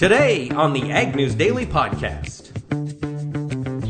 Today 0.00 0.48
on 0.52 0.72
the 0.72 0.92
Ag 0.92 1.14
News 1.14 1.34
Daily 1.34 1.66
Podcast. 1.66 2.46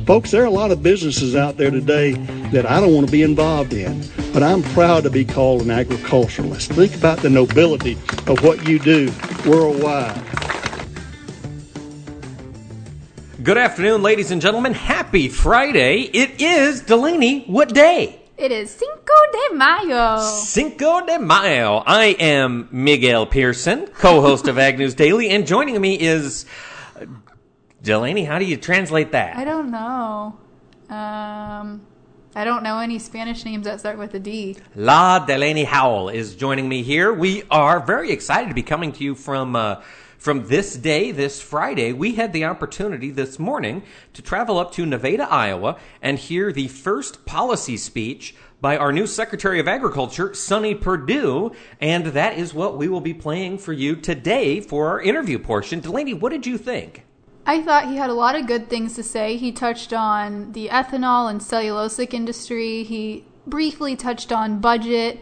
Folks, 0.08 0.32
there 0.32 0.42
are 0.42 0.46
a 0.46 0.50
lot 0.50 0.72
of 0.72 0.82
businesses 0.82 1.36
out 1.36 1.56
there 1.56 1.70
today 1.70 2.14
that 2.50 2.66
I 2.66 2.80
don't 2.80 2.92
want 2.92 3.06
to 3.06 3.12
be 3.12 3.22
involved 3.22 3.72
in, 3.72 4.02
but 4.32 4.42
I'm 4.42 4.64
proud 4.74 5.04
to 5.04 5.10
be 5.10 5.24
called 5.24 5.62
an 5.62 5.70
agriculturalist. 5.70 6.72
Think 6.72 6.96
about 6.96 7.18
the 7.18 7.30
nobility 7.30 7.92
of 8.26 8.42
what 8.42 8.66
you 8.66 8.80
do 8.80 9.12
worldwide. 9.46 10.20
Good 13.44 13.58
afternoon, 13.58 14.02
ladies 14.02 14.32
and 14.32 14.42
gentlemen. 14.42 14.74
Happy 14.74 15.28
Friday. 15.28 16.10
It 16.12 16.40
is 16.40 16.80
Delaney. 16.80 17.44
What 17.44 17.72
day? 17.72 18.20
It 18.36 18.50
is 18.50 18.72
Cinco 18.72 18.99
de 19.48 19.56
Mayo. 19.56 20.18
Cinco 20.20 21.06
de 21.06 21.18
Mayo. 21.18 21.82
I 21.86 22.16
am 22.18 22.68
Miguel 22.70 23.26
Pearson, 23.26 23.86
co-host 23.86 24.48
of 24.48 24.58
Ag 24.58 24.78
News 24.78 24.94
Daily, 24.94 25.30
and 25.30 25.46
joining 25.46 25.80
me 25.80 25.98
is 25.98 26.46
uh, 26.96 27.06
Delaney. 27.82 28.24
How 28.24 28.38
do 28.38 28.44
you 28.44 28.56
translate 28.56 29.12
that? 29.12 29.36
I 29.36 29.44
don't 29.44 29.70
know. 29.70 30.36
Um, 30.88 31.86
I 32.34 32.44
don't 32.44 32.62
know 32.62 32.78
any 32.78 32.98
Spanish 32.98 33.44
names 33.44 33.64
that 33.64 33.80
start 33.80 33.98
with 33.98 34.14
a 34.14 34.18
D. 34.18 34.56
La 34.74 35.24
Delaney 35.24 35.64
Howell 35.64 36.10
is 36.10 36.34
joining 36.34 36.68
me 36.68 36.82
here. 36.82 37.12
We 37.12 37.44
are 37.50 37.80
very 37.80 38.10
excited 38.10 38.48
to 38.48 38.54
be 38.54 38.62
coming 38.62 38.92
to 38.92 39.04
you 39.04 39.14
from 39.14 39.56
uh, 39.56 39.82
from 40.18 40.48
this 40.48 40.76
day, 40.76 41.12
this 41.12 41.40
Friday. 41.40 41.94
We 41.94 42.16
had 42.16 42.34
the 42.34 42.44
opportunity 42.44 43.10
this 43.10 43.38
morning 43.38 43.82
to 44.12 44.20
travel 44.20 44.58
up 44.58 44.70
to 44.72 44.84
Nevada, 44.84 45.26
Iowa, 45.30 45.78
and 46.02 46.18
hear 46.18 46.52
the 46.52 46.68
first 46.68 47.24
policy 47.24 47.78
speech 47.78 48.34
by 48.60 48.76
our 48.76 48.92
new 48.92 49.06
Secretary 49.06 49.58
of 49.58 49.66
Agriculture, 49.66 50.34
Sonny 50.34 50.74
Perdue, 50.74 51.52
and 51.80 52.06
that 52.06 52.36
is 52.36 52.52
what 52.52 52.76
we 52.76 52.88
will 52.88 53.00
be 53.00 53.14
playing 53.14 53.58
for 53.58 53.72
you 53.72 53.96
today 53.96 54.60
for 54.60 54.88
our 54.88 55.00
interview 55.00 55.38
portion. 55.38 55.80
Delaney, 55.80 56.14
what 56.14 56.30
did 56.30 56.46
you 56.46 56.58
think? 56.58 57.06
I 57.46 57.62
thought 57.62 57.88
he 57.88 57.96
had 57.96 58.10
a 58.10 58.14
lot 58.14 58.36
of 58.36 58.46
good 58.46 58.68
things 58.68 58.94
to 58.96 59.02
say. 59.02 59.36
He 59.36 59.50
touched 59.50 59.92
on 59.92 60.52
the 60.52 60.68
ethanol 60.68 61.30
and 61.30 61.40
cellulosic 61.40 62.12
industry. 62.12 62.84
He 62.84 63.24
briefly 63.46 63.96
touched 63.96 64.30
on 64.30 64.60
budget. 64.60 65.20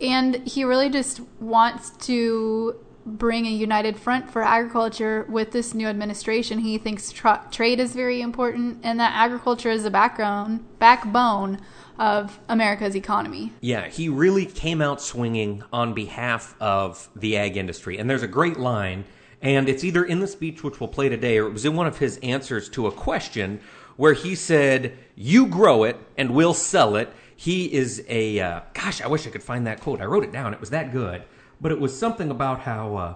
And 0.00 0.46
he 0.46 0.62
really 0.62 0.90
just 0.90 1.20
wants 1.40 1.90
to 2.06 2.76
bring 3.04 3.46
a 3.46 3.50
united 3.50 3.96
front 3.96 4.30
for 4.30 4.42
agriculture 4.42 5.24
with 5.28 5.52
this 5.52 5.74
new 5.74 5.86
administration. 5.86 6.58
He 6.58 6.76
thinks 6.76 7.12
tra- 7.12 7.46
trade 7.50 7.78
is 7.78 7.94
very 7.94 8.20
important 8.20 8.80
and 8.82 8.98
that 9.00 9.12
agriculture 9.14 9.70
is 9.70 9.84
the 9.84 9.90
background, 9.90 10.64
backbone 10.78 11.60
of 11.98 12.38
America's 12.48 12.94
economy. 12.94 13.52
Yeah, 13.60 13.88
he 13.88 14.08
really 14.08 14.46
came 14.46 14.80
out 14.80 15.00
swinging 15.00 15.62
on 15.72 15.94
behalf 15.94 16.54
of 16.60 17.08
the 17.16 17.36
ag 17.36 17.56
industry. 17.56 17.98
And 17.98 18.08
there's 18.08 18.22
a 18.22 18.28
great 18.28 18.58
line, 18.58 19.04
and 19.42 19.68
it's 19.68 19.84
either 19.84 20.04
in 20.04 20.20
the 20.20 20.26
speech 20.26 20.62
which 20.62 20.80
we'll 20.80 20.88
play 20.88 21.08
today 21.08 21.38
or 21.38 21.46
it 21.46 21.52
was 21.52 21.64
in 21.64 21.76
one 21.76 21.86
of 21.86 21.98
his 21.98 22.18
answers 22.18 22.68
to 22.70 22.86
a 22.86 22.92
question 22.92 23.60
where 23.96 24.12
he 24.12 24.34
said, 24.34 24.96
You 25.14 25.46
grow 25.46 25.84
it 25.84 25.98
and 26.16 26.30
we'll 26.32 26.54
sell 26.54 26.96
it. 26.96 27.12
He 27.34 27.72
is 27.72 28.04
a, 28.08 28.40
uh, 28.40 28.60
gosh, 28.72 29.00
I 29.00 29.06
wish 29.06 29.26
I 29.26 29.30
could 29.30 29.42
find 29.42 29.66
that 29.66 29.80
quote. 29.80 30.00
I 30.00 30.04
wrote 30.04 30.24
it 30.24 30.32
down, 30.32 30.54
it 30.54 30.60
was 30.60 30.70
that 30.70 30.92
good 30.92 31.24
but 31.60 31.72
it 31.72 31.80
was 31.80 31.98
something 31.98 32.30
about 32.30 32.60
how 32.60 32.96
uh, 32.96 33.14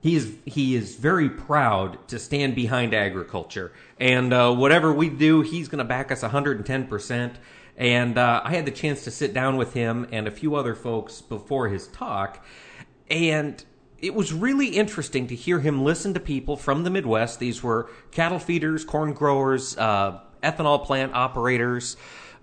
he 0.00 0.16
is 0.16 0.34
he 0.44 0.74
is 0.74 0.96
very 0.96 1.28
proud 1.28 2.06
to 2.08 2.18
stand 2.18 2.54
behind 2.54 2.94
agriculture, 2.94 3.72
and 3.98 4.32
uh, 4.32 4.54
whatever 4.54 4.92
we 4.92 5.08
do, 5.08 5.42
he's 5.42 5.68
going 5.68 5.78
to 5.78 5.84
back 5.84 6.10
us 6.12 6.22
110 6.22 6.86
percent. 6.86 7.38
And 7.78 8.18
uh, 8.18 8.42
I 8.44 8.54
had 8.54 8.66
the 8.66 8.72
chance 8.72 9.04
to 9.04 9.10
sit 9.10 9.32
down 9.32 9.56
with 9.56 9.72
him 9.72 10.06
and 10.12 10.26
a 10.26 10.32
few 10.32 10.56
other 10.56 10.74
folks 10.74 11.22
before 11.22 11.68
his 11.68 11.86
talk, 11.86 12.44
and 13.08 13.64
it 13.98 14.14
was 14.14 14.32
really 14.32 14.68
interesting 14.68 15.28
to 15.28 15.34
hear 15.34 15.60
him 15.60 15.84
listen 15.84 16.12
to 16.14 16.20
people 16.20 16.56
from 16.56 16.82
the 16.82 16.90
Midwest. 16.90 17.38
These 17.38 17.62
were 17.62 17.88
cattle 18.10 18.40
feeders, 18.40 18.84
corn 18.84 19.12
growers, 19.12 19.78
uh, 19.78 20.20
ethanol 20.42 20.84
plant 20.84 21.14
operators, 21.14 21.96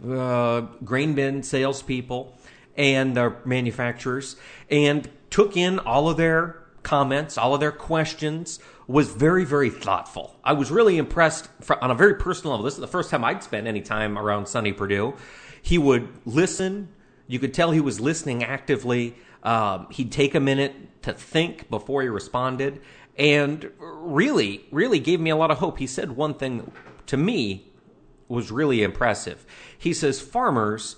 uh, 0.09 0.61
grain 0.83 1.13
bin 1.15 1.43
salespeople 1.43 2.37
and 2.77 3.15
their 3.15 3.37
manufacturers 3.45 4.35
and 4.69 5.09
took 5.29 5.55
in 5.55 5.79
all 5.79 6.09
of 6.09 6.17
their 6.17 6.64
comments, 6.85 7.37
all 7.37 7.53
of 7.53 7.59
their 7.59 7.73
questions, 7.73 8.59
was 8.87 9.09
very, 9.09 9.43
very 9.43 9.69
thoughtful. 9.69 10.39
I 10.43 10.53
was 10.53 10.71
really 10.71 10.97
impressed 10.97 11.49
for, 11.59 11.83
on 11.83 11.91
a 11.91 11.95
very 11.95 12.15
personal 12.15 12.51
level. 12.51 12.63
This 12.63 12.75
is 12.75 12.79
the 12.79 12.87
first 12.87 13.09
time 13.09 13.25
I'd 13.25 13.43
spent 13.43 13.67
any 13.67 13.81
time 13.81 14.17
around 14.17 14.47
Sonny 14.47 14.71
Perdue. 14.71 15.15
He 15.61 15.77
would 15.77 16.07
listen. 16.25 16.87
You 17.27 17.39
could 17.39 17.53
tell 17.53 17.71
he 17.71 17.81
was 17.81 17.99
listening 17.99 18.43
actively. 18.43 19.15
Um, 19.43 19.87
he'd 19.91 20.11
take 20.11 20.35
a 20.35 20.39
minute 20.39 21.01
to 21.01 21.13
think 21.13 21.69
before 21.69 22.03
he 22.03 22.07
responded 22.07 22.81
and 23.17 23.71
really, 23.79 24.65
really 24.71 24.99
gave 24.99 25.19
me 25.19 25.31
a 25.31 25.35
lot 25.35 25.51
of 25.51 25.57
hope. 25.57 25.79
He 25.79 25.87
said 25.87 26.11
one 26.11 26.35
thing 26.35 26.71
to 27.07 27.17
me 27.17 27.71
was 28.27 28.51
really 28.51 28.83
impressive. 28.83 29.45
He 29.77 29.93
says, 29.93 30.21
farmers 30.21 30.97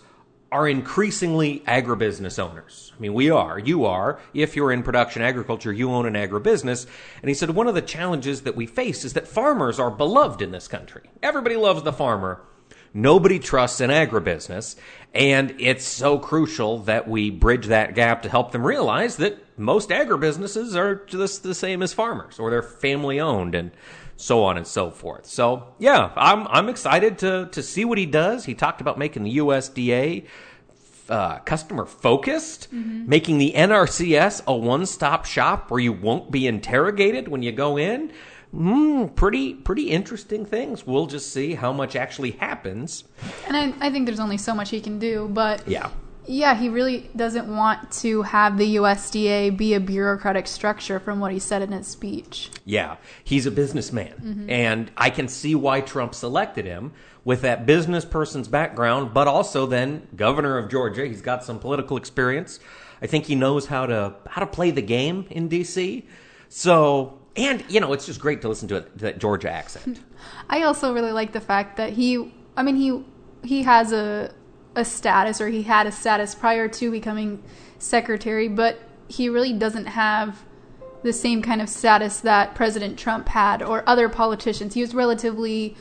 are 0.52 0.68
increasingly 0.68 1.60
agribusiness 1.68 2.40
owners. 2.40 2.94
I 2.96 3.02
mean, 3.02 3.14
we 3.14 3.30
are. 3.30 3.60
You 3.60 3.86
are. 3.86 4.20
If 4.34 4.56
you're 4.56 4.72
in 4.72 4.84
production 4.84 5.22
agriculture, 5.22 5.74
you 5.74 5.92
own 5.92 6.06
an 6.06 6.14
agribusiness. 6.14 6.88
And 7.22 7.28
he 7.28 7.34
said 7.36 7.50
one 7.50 7.68
of 7.68 7.76
the 7.76 7.82
challenges 7.82 8.44
that 8.44 8.56
we 8.56 8.66
face 8.66 9.04
is 9.04 9.14
that 9.14 9.28
farmers 9.28 9.80
are 9.80 9.92
beloved 9.92 10.42
in 10.42 10.52
this 10.52 10.68
country. 10.68 11.10
Everybody 11.22 11.58
loves 11.58 11.84
the 11.84 11.92
farmer. 11.92 12.42
Nobody 12.94 13.40
trusts 13.40 13.82
an 13.82 13.90
agribusiness. 13.90 14.78
And 15.14 15.54
it's 15.60 15.86
so 15.86 16.18
crucial 16.18 16.80
that 16.80 17.10
we 17.10 17.30
bridge 17.30 17.68
that 17.68 17.94
gap 17.94 18.22
to 18.22 18.30
help 18.30 18.52
them 18.52 18.66
realize 18.66 19.18
that 19.18 19.44
most 19.60 19.90
agribusinesses 19.90 20.76
are 20.76 21.04
just 21.06 21.44
the 21.44 21.56
same 21.56 21.84
as 21.84 21.94
farmers 21.94 22.40
or 22.40 22.50
they're 22.50 22.64
family 22.64 23.20
owned. 23.20 23.54
And 23.54 23.72
so 24.18 24.44
on 24.44 24.58
and 24.58 24.68
so 24.68 24.92
forth. 24.92 25.26
So 25.26 25.74
yeah, 25.80 26.12
I'm 26.18 26.48
I'm 26.48 26.68
excited 26.68 27.20
to 27.20 27.48
to 27.52 27.64
see 27.64 27.86
what 27.86 27.98
he 27.98 28.06
does. 28.06 28.46
He 28.46 28.54
talked 28.54 28.82
about 28.82 28.98
making 28.98 29.24
the 29.24 29.38
USDA 29.38 30.26
uh, 31.10 31.40
customer 31.40 31.86
focused, 31.86 32.68
mm-hmm. 32.74 33.08
making 33.08 33.38
the 33.38 33.54
NRCS 33.56 34.44
a 34.46 34.56
one 34.56 34.86
stop 34.86 35.26
shop 35.26 35.72
where 35.72 35.80
you 35.80 35.94
won't 35.94 36.32
be 36.32 36.48
interrogated 36.48 37.28
when 37.30 37.44
you 37.44 37.52
go 37.52 37.78
in. 37.78 38.12
Mm, 38.54 39.16
pretty 39.16 39.54
pretty 39.54 39.90
interesting 39.90 40.46
things. 40.46 40.88
We'll 40.88 41.06
just 41.06 41.32
see 41.32 41.54
how 41.54 41.72
much 41.72 41.96
actually 41.96 42.32
happens. 42.32 43.04
And 43.46 43.56
I, 43.56 43.88
I 43.88 43.92
think 43.92 44.06
there's 44.06 44.20
only 44.20 44.38
so 44.38 44.56
much 44.56 44.70
he 44.70 44.82
can 44.82 45.00
do, 45.00 45.30
but 45.32 45.68
yeah, 45.68 45.92
yeah, 46.28 46.56
he 46.56 46.68
really 46.68 47.10
doesn't 47.16 47.48
want 47.48 47.92
to 47.92 48.22
have 48.24 48.58
the 48.58 48.76
USDA 48.76 49.56
be 49.56 49.74
a 49.74 49.80
bureaucratic 49.80 50.48
structure 50.48 51.00
from 51.00 51.20
what 51.20 51.32
he 51.32 51.40
said 51.40 51.62
in 51.62 51.72
his 51.72 51.88
speech. 51.88 52.50
Yeah, 52.66 52.98
he's 53.24 53.46
a 53.46 53.52
businessman. 53.52 54.14
Mm-hmm. 54.14 54.50
And 54.50 54.92
I 54.98 55.10
can 55.10 55.30
see 55.30 55.56
why 55.56 55.82
Trump 55.82 56.14
selected 56.14 56.66
him 56.66 56.92
with 57.24 57.42
that 57.42 57.66
business 57.66 58.04
person's 58.04 58.48
background, 58.48 59.14
but 59.14 59.28
also 59.28 59.66
then 59.66 60.08
governor 60.16 60.58
of 60.58 60.70
Georgia. 60.70 61.06
He's 61.06 61.22
got 61.22 61.44
some 61.44 61.60
political 61.60 61.98
experience. 61.98 62.60
I 63.02 63.08
think 63.08 63.26
he 63.26 63.36
knows 63.36 63.68
how 63.68 63.86
to 63.86 64.16
how 64.28 64.42
to 64.42 64.48
play 64.48 64.72
the 64.72 64.82
game 64.82 65.28
in 65.30 65.48
DC. 65.48 66.04
So, 66.50 67.20
and 67.36 67.64
you 67.70 67.80
know, 67.80 67.94
it's 67.94 68.06
just 68.06 68.20
great 68.20 68.42
to 68.42 68.50
listen 68.50 68.68
to 68.70 68.78
it, 68.78 68.98
that 68.98 69.20
Georgia 69.20 69.50
accent. 69.50 70.00
I 70.50 70.64
also 70.64 70.94
really 70.94 71.12
like 71.12 71.32
the 71.32 71.42
fact 71.42 71.78
that 71.78 71.94
he 71.94 72.34
I 72.58 72.64
mean 72.64 72.76
he 72.76 73.04
he 73.44 73.64
has 73.64 73.94
a 73.94 74.34
a 74.78 74.86
status 74.86 75.42
or 75.42 75.50
he 75.50 75.64
had 75.64 75.88
a 75.88 75.92
status 75.92 76.36
prior 76.36 76.68
to 76.68 76.92
becoming 76.92 77.44
secretary, 77.80 78.48
but 78.48 78.80
he 79.08 79.28
really 79.28 79.52
doesn't 79.52 79.88
have 79.88 80.44
the 81.04 81.12
same 81.12 81.42
kind 81.42 81.62
of 81.62 81.68
status 81.68 82.20
that 82.22 82.54
President 82.54 82.98
Trump 82.98 83.28
had 83.30 83.64
or 83.64 83.84
other 83.88 84.08
politicians. 84.08 84.76
He 84.76 84.82
was 84.82 84.94
relatively 84.94 85.76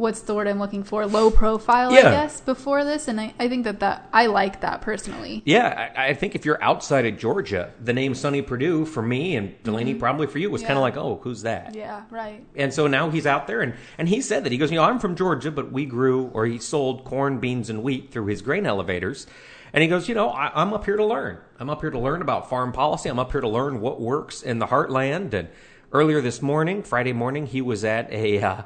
what's 0.00 0.22
the 0.22 0.34
word 0.34 0.48
I'm 0.48 0.58
looking 0.58 0.82
for? 0.82 1.06
Low 1.06 1.30
profile, 1.30 1.92
yeah. 1.92 1.98
I 1.98 2.02
guess, 2.02 2.40
before 2.40 2.84
this, 2.84 3.06
and 3.06 3.20
I, 3.20 3.34
I 3.38 3.48
think 3.48 3.64
that 3.64 3.80
that 3.80 4.08
I 4.12 4.26
like 4.26 4.62
that 4.62 4.80
personally. 4.80 5.42
Yeah, 5.44 5.90
I, 5.94 6.08
I, 6.08 6.14
think 6.14 6.34
if 6.34 6.44
you're 6.44 6.62
outside 6.62 7.06
of 7.06 7.18
Georgia, 7.18 7.72
the 7.80 7.92
name 7.92 8.14
Sonny 8.14 8.42
Perdue 8.42 8.86
for 8.86 9.02
me 9.02 9.36
and 9.36 9.62
Delaney 9.62 9.92
mm-hmm. 9.92 10.00
probably 10.00 10.26
for 10.26 10.38
you 10.38 10.50
was 10.50 10.62
yeah. 10.62 10.68
kind 10.68 10.78
of 10.78 10.82
like, 10.82 10.96
oh, 10.96 11.20
who's 11.22 11.42
that? 11.42 11.74
Yeah, 11.74 12.04
right. 12.10 12.44
And 12.56 12.72
so 12.72 12.86
now 12.86 13.10
he's 13.10 13.26
out 13.26 13.46
there, 13.46 13.60
and 13.60 13.74
and 13.98 14.08
he 14.08 14.20
said 14.22 14.44
that 14.44 14.52
he 14.52 14.58
goes, 14.58 14.70
you 14.70 14.76
know, 14.76 14.84
I'm 14.84 14.98
from 14.98 15.14
Georgia, 15.14 15.50
but 15.50 15.70
we 15.70 15.84
grew 15.84 16.30
or 16.32 16.46
he 16.46 16.58
sold 16.58 17.04
corn, 17.04 17.38
beans, 17.38 17.70
and 17.70 17.82
wheat 17.82 18.10
through 18.10 18.26
his 18.26 18.42
grain 18.42 18.66
elevators. 18.66 19.26
And 19.72 19.82
he 19.82 19.88
goes, 19.88 20.08
you 20.08 20.16
know, 20.16 20.30
I, 20.30 20.50
I'm 20.60 20.72
up 20.72 20.84
here 20.84 20.96
to 20.96 21.04
learn. 21.04 21.38
I'm 21.60 21.70
up 21.70 21.80
here 21.80 21.90
to 21.90 21.98
learn 21.98 22.22
about 22.22 22.50
farm 22.50 22.72
policy. 22.72 23.08
I'm 23.08 23.20
up 23.20 23.30
here 23.30 23.40
to 23.40 23.48
learn 23.48 23.80
what 23.80 24.00
works 24.00 24.42
in 24.42 24.58
the 24.58 24.66
heartland. 24.66 25.32
And 25.32 25.48
earlier 25.92 26.20
this 26.20 26.42
morning, 26.42 26.82
Friday 26.82 27.12
morning, 27.12 27.46
he 27.46 27.60
was 27.60 27.84
at 27.84 28.10
a 28.12 28.42
uh, 28.42 28.62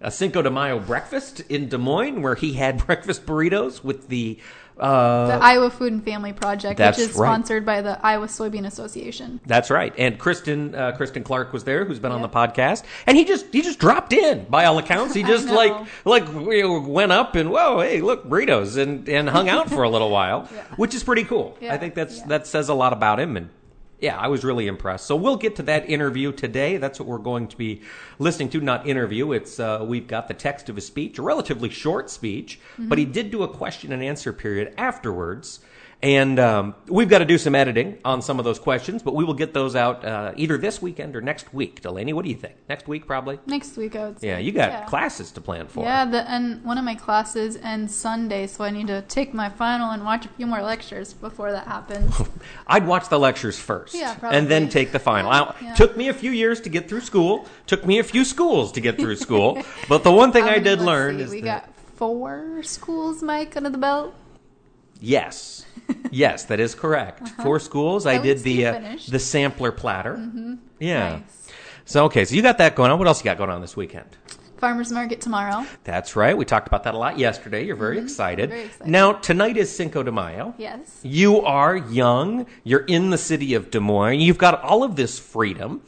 a 0.00 0.10
Cinco 0.10 0.42
de 0.42 0.50
Mayo 0.50 0.78
breakfast 0.78 1.40
in 1.48 1.68
Des 1.68 1.78
Moines 1.78 2.22
where 2.22 2.34
he 2.34 2.54
had 2.54 2.78
breakfast 2.86 3.26
burritos 3.26 3.82
with 3.82 4.08
the 4.08 4.38
uh, 4.78 5.38
the 5.38 5.42
Iowa 5.42 5.70
Food 5.70 5.92
and 5.94 6.04
Family 6.04 6.34
Project, 6.34 6.78
which 6.78 6.98
is 6.98 7.14
sponsored 7.14 7.64
by 7.64 7.80
the 7.80 7.98
Iowa 8.04 8.26
Soybean 8.26 8.66
Association. 8.66 9.40
That's 9.46 9.70
right. 9.70 9.94
And 9.96 10.18
Kristen 10.18 10.74
uh, 10.74 10.92
Kristen 10.92 11.24
Clark 11.24 11.54
was 11.54 11.64
there, 11.64 11.86
who's 11.86 11.98
been 11.98 12.12
on 12.12 12.20
the 12.20 12.28
podcast, 12.28 12.84
and 13.06 13.16
he 13.16 13.24
just 13.24 13.46
he 13.52 13.62
just 13.62 13.78
dropped 13.78 14.12
in. 14.12 14.44
By 14.44 14.66
all 14.66 14.76
accounts, 14.78 15.14
he 15.14 15.22
just 15.24 15.48
like 15.48 15.72
like 16.04 16.24
went 16.30 17.12
up 17.12 17.36
and 17.36 17.50
whoa, 17.50 17.80
hey, 17.80 18.02
look 18.02 18.26
burritos, 18.26 18.76
and 18.76 19.08
and 19.08 19.30
hung 19.30 19.48
out 19.48 19.70
for 19.70 19.82
a 19.82 19.88
little 19.88 20.10
while, 20.18 20.46
yeah. 20.52 20.62
which 20.76 20.94
is 20.94 21.02
pretty 21.02 21.24
cool. 21.24 21.56
Yeah. 21.60 21.72
I 21.72 21.78
think 21.78 21.94
that's 21.94 22.20
that 22.24 22.46
says 22.46 22.68
a 22.68 22.74
lot 22.74 22.92
about 22.92 23.18
him 23.18 23.36
and 23.38 23.48
yeah, 24.00 24.16
I 24.18 24.28
was 24.28 24.44
really 24.44 24.66
impressed. 24.66 25.06
So 25.06 25.16
we'll 25.16 25.36
get 25.36 25.56
to 25.56 25.62
that 25.64 25.88
interview 25.88 26.32
today. 26.32 26.76
That's 26.76 27.00
what 27.00 27.08
we're 27.08 27.18
going 27.18 27.48
to 27.48 27.56
be 27.56 27.82
listening 28.18 28.50
to, 28.50 28.60
not 28.60 28.86
interview. 28.86 29.32
It's 29.32 29.58
uh, 29.58 29.84
we've 29.86 30.06
got 30.06 30.28
the 30.28 30.34
text 30.34 30.68
of 30.68 30.76
his 30.76 30.86
speech, 30.86 31.18
a 31.18 31.22
relatively 31.22 31.70
short 31.70 32.10
speech, 32.10 32.60
but 32.78 32.98
he 32.98 33.04
did 33.04 33.30
do 33.30 33.42
a 33.42 33.48
question 33.48 33.92
and 33.92 34.02
answer 34.02 34.32
period 34.32 34.74
afterwards. 34.76 35.60
And 36.02 36.38
um, 36.38 36.74
we've 36.88 37.08
got 37.08 37.18
to 37.18 37.24
do 37.24 37.38
some 37.38 37.54
editing 37.54 37.98
on 38.04 38.20
some 38.20 38.38
of 38.38 38.44
those 38.44 38.58
questions, 38.58 39.02
but 39.02 39.14
we 39.14 39.24
will 39.24 39.34
get 39.34 39.54
those 39.54 39.74
out 39.74 40.04
uh, 40.04 40.32
either 40.36 40.58
this 40.58 40.80
weekend 40.82 41.16
or 41.16 41.22
next 41.22 41.52
week. 41.54 41.80
Delaney, 41.80 42.12
what 42.12 42.22
do 42.24 42.30
you 42.30 42.36
think? 42.36 42.54
Next 42.68 42.86
week, 42.86 43.06
probably. 43.06 43.40
Next 43.46 43.76
week, 43.78 43.96
I 43.96 44.06
would 44.08 44.20
say. 44.20 44.28
Yeah, 44.28 44.38
you 44.38 44.52
got 44.52 44.70
Yeah. 44.70 44.84
classes 44.84 45.32
to 45.32 45.40
plan 45.40 45.66
for. 45.68 45.84
Yeah, 45.84 46.04
the, 46.04 46.30
and 46.30 46.62
one 46.64 46.76
of 46.76 46.84
my 46.84 46.94
classes 46.94 47.56
ends 47.56 47.94
Sunday, 47.94 48.46
so 48.46 48.62
I 48.62 48.70
need 48.70 48.88
to 48.88 49.02
take 49.08 49.32
my 49.32 49.48
final 49.48 49.90
and 49.90 50.04
watch 50.04 50.26
a 50.26 50.28
few 50.28 50.46
more 50.46 50.60
lectures 50.62 51.14
before 51.14 51.50
that 51.52 51.66
happens. 51.66 52.14
I'd 52.66 52.86
watch 52.86 53.08
the 53.08 53.18
lectures 53.18 53.58
first, 53.58 53.94
Yeah, 53.94 54.14
probably. 54.16 54.38
and 54.38 54.48
then 54.48 54.68
take 54.68 54.92
the 54.92 54.98
final. 55.00 55.32
Yeah, 55.32 55.52
yeah. 55.62 55.74
Took 55.74 55.96
me 55.96 56.08
a 56.08 56.14
few 56.14 56.30
years 56.30 56.60
to 56.60 56.68
get 56.68 56.90
through 56.90 57.00
school. 57.00 57.46
Took 57.66 57.86
me 57.86 57.98
a 57.98 58.04
few 58.04 58.24
schools 58.26 58.70
to 58.72 58.82
get 58.82 58.98
through 58.98 59.16
school. 59.16 59.62
but 59.88 60.04
the 60.04 60.12
one 60.12 60.30
thing 60.30 60.44
I 60.44 60.50
many- 60.58 60.64
did 60.64 60.82
learn 60.82 61.16
see, 61.16 61.22
is 61.24 61.30
we 61.30 61.40
that 61.40 61.64
got 61.66 61.74
four 61.96 62.62
schools, 62.62 63.22
Mike, 63.22 63.56
under 63.56 63.70
the 63.70 63.78
belt. 63.78 64.14
Yes, 65.00 65.64
yes, 66.10 66.44
that 66.44 66.60
is 66.60 66.74
correct. 66.74 67.28
Four 67.42 67.60
schools. 67.60 68.06
I 68.06 68.14
At 68.14 68.22
did 68.22 68.38
the 68.40 68.66
uh, 68.66 68.96
the 69.08 69.18
sampler 69.18 69.72
platter. 69.72 70.30
Yeah. 70.78 71.18
Nice. 71.18 71.48
So 71.84 72.04
okay, 72.06 72.24
so 72.24 72.34
you 72.34 72.42
got 72.42 72.58
that 72.58 72.74
going 72.74 72.90
on. 72.90 72.98
What 72.98 73.08
else 73.08 73.20
you 73.20 73.24
got 73.24 73.38
going 73.38 73.50
on 73.50 73.60
this 73.60 73.76
weekend? 73.76 74.16
Farmers 74.58 74.90
market 74.90 75.20
tomorrow. 75.20 75.66
That's 75.84 76.16
right. 76.16 76.36
We 76.36 76.46
talked 76.46 76.66
about 76.66 76.84
that 76.84 76.94
a 76.94 76.98
lot 76.98 77.18
yesterday. 77.18 77.64
You're 77.66 77.76
very 77.76 77.98
excited. 77.98 78.48
Mm-hmm. 78.48 78.56
very 78.56 78.66
excited. 78.66 78.90
Now 78.90 79.12
tonight 79.12 79.56
is 79.58 79.74
Cinco 79.74 80.02
de 80.02 80.10
Mayo. 80.10 80.54
Yes. 80.56 80.98
You 81.02 81.42
are 81.42 81.76
young. 81.76 82.46
You're 82.64 82.84
in 82.86 83.10
the 83.10 83.18
city 83.18 83.52
of 83.54 83.70
Des 83.70 83.80
Moines. 83.80 84.20
You've 84.20 84.38
got 84.38 84.62
all 84.62 84.82
of 84.82 84.96
this 84.96 85.18
freedom. 85.18 85.82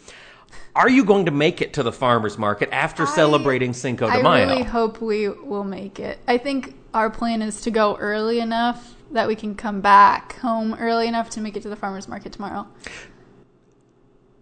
Are 0.77 0.89
you 0.89 1.05
going 1.05 1.25
to 1.25 1.33
make 1.33 1.61
it 1.61 1.73
to 1.73 1.83
the 1.83 1.91
farmers 1.91 2.39
market 2.39 2.69
after 2.71 3.05
I- 3.05 3.15
celebrating 3.15 3.73
Cinco 3.73 4.09
de 4.11 4.23
Mayo? 4.23 4.47
I 4.47 4.51
really 4.53 4.63
hope 4.63 5.01
we 5.01 5.29
will 5.29 5.65
make 5.65 5.99
it. 5.99 6.19
I 6.29 6.37
think 6.39 6.75
our 6.95 7.11
plan 7.11 7.43
is 7.43 7.63
to 7.63 7.71
go 7.71 7.97
early 7.97 8.39
enough 8.39 8.95
that 9.13 9.27
we 9.29 9.35
can 9.37 9.55
come 9.55 9.81
back 9.81 10.37
home 10.37 10.75
early 10.75 11.09
enough 11.09 11.31
to 11.31 11.41
make 11.41 11.57
it 11.57 11.63
to 11.63 11.69
the 11.69 11.77
farmers 11.77 12.09
market 12.09 12.33
tomorrow. 12.33 12.67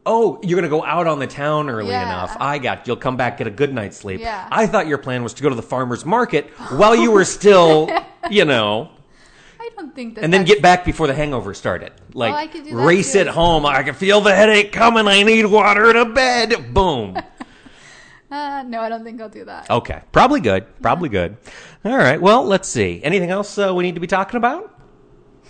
oh, 0.09 0.39
you're 0.43 0.61
going 0.61 0.71
to 0.71 0.77
go 0.77 0.85
out 0.85 1.07
on 1.07 1.19
the 1.19 1.27
town 1.27 1.69
early 1.69 1.91
Yeah. 1.91 2.03
enough. 2.05 2.37
I 2.39 2.59
got. 2.59 2.87
You'll 2.87 2.97
come 2.97 3.17
back, 3.17 3.39
get 3.39 3.47
a 3.47 3.51
good 3.51 3.73
night's 3.75 3.97
sleep. 3.97 4.21
Yeah. 4.21 4.47
I 4.51 4.67
thought 4.67 4.87
your 4.87 4.99
plan 4.99 5.23
was 5.23 5.35
to 5.35 5.43
go 5.43 5.49
to 5.49 5.55
the 5.55 5.63
farmers 5.63 6.05
market 6.05 6.47
while 6.71 6.95
you 6.95 7.11
were 7.11 7.25
still, 7.25 7.91
you 8.31 8.45
know, 8.45 8.91
I 9.59 9.71
don't 9.77 9.95
think 9.95 10.15
that. 10.15 10.23
and 10.25 10.33
then 10.33 10.45
get 10.45 10.63
back 10.63 10.85
before 10.85 11.07
the 11.09 11.15
hangover 11.15 11.55
started. 11.55 11.93
Oh, 12.15 12.19
like 12.19 12.53
could 12.53 12.65
do 12.65 12.71
that 12.71 12.77
race 12.85 13.15
it 13.17 13.27
home. 13.27 13.67
I 13.67 13.83
can 13.83 13.95
feel 13.95 14.21
the 14.21 14.35
headache 14.35 14.71
coming. 14.73 15.09
I 15.09 15.23
need 15.25 15.47
water 15.47 15.89
and 15.89 15.99
a 15.99 16.05
bed. 16.05 16.73
Boom. 16.73 17.17
Uh, 18.31 18.65
no, 18.67 18.81
I 18.81 18.89
don't 18.89 19.05
think 19.05 19.21
I'll 19.21 19.29
do 19.29 19.45
that. 19.45 19.71
Okay, 19.71 20.03
probably 20.13 20.41
good. 20.41 20.67
Probably 20.83 21.09
good. 21.09 21.37
All 21.85 21.97
right. 21.97 22.21
Well, 22.21 22.45
let's 22.45 22.69
see. 22.69 23.01
Anything 23.05 23.31
else 23.31 23.57
uh, 23.57 23.73
we 23.75 23.85
need 23.85 23.95
to 23.95 24.01
be 24.01 24.09
talking 24.09 24.37
about? 24.37 24.73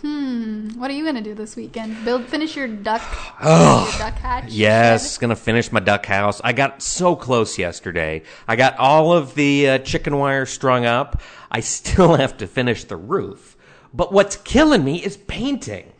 Hmm. 0.02 0.68
What 0.78 0.90
are 0.90 0.94
you 0.94 1.04
gonna 1.06 1.22
do 1.22 1.34
this 1.34 1.56
weekend? 1.56 2.04
Build, 2.04 2.26
finish 2.26 2.54
your 2.54 2.68
duck, 2.68 3.00
your 3.42 3.98
duck 3.98 4.14
hatch. 4.18 4.50
Yes, 4.52 5.16
gonna 5.16 5.34
finish 5.34 5.72
my 5.72 5.80
duck 5.80 6.04
house. 6.04 6.38
I 6.44 6.52
got 6.52 6.82
so 6.82 7.16
close 7.16 7.58
yesterday. 7.58 8.22
I 8.46 8.56
got 8.56 8.76
all 8.76 9.14
of 9.14 9.34
the 9.34 9.68
uh, 9.70 9.78
chicken 9.78 10.18
wire 10.18 10.44
strung 10.44 10.84
up. 10.84 11.22
I 11.50 11.60
still 11.60 12.14
have 12.16 12.36
to 12.38 12.46
finish 12.46 12.84
the 12.84 12.96
roof. 12.96 13.56
But 13.94 14.12
what's 14.12 14.36
killing 14.36 14.84
me 14.84 15.02
is 15.02 15.16
painting. 15.16 15.90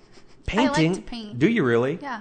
I 0.52 0.66
like 0.66 0.74
Painting. 0.74 0.94
to 0.96 1.00
paint. 1.00 1.38
Do 1.38 1.48
you 1.48 1.64
really? 1.64 1.98
Yeah, 2.02 2.20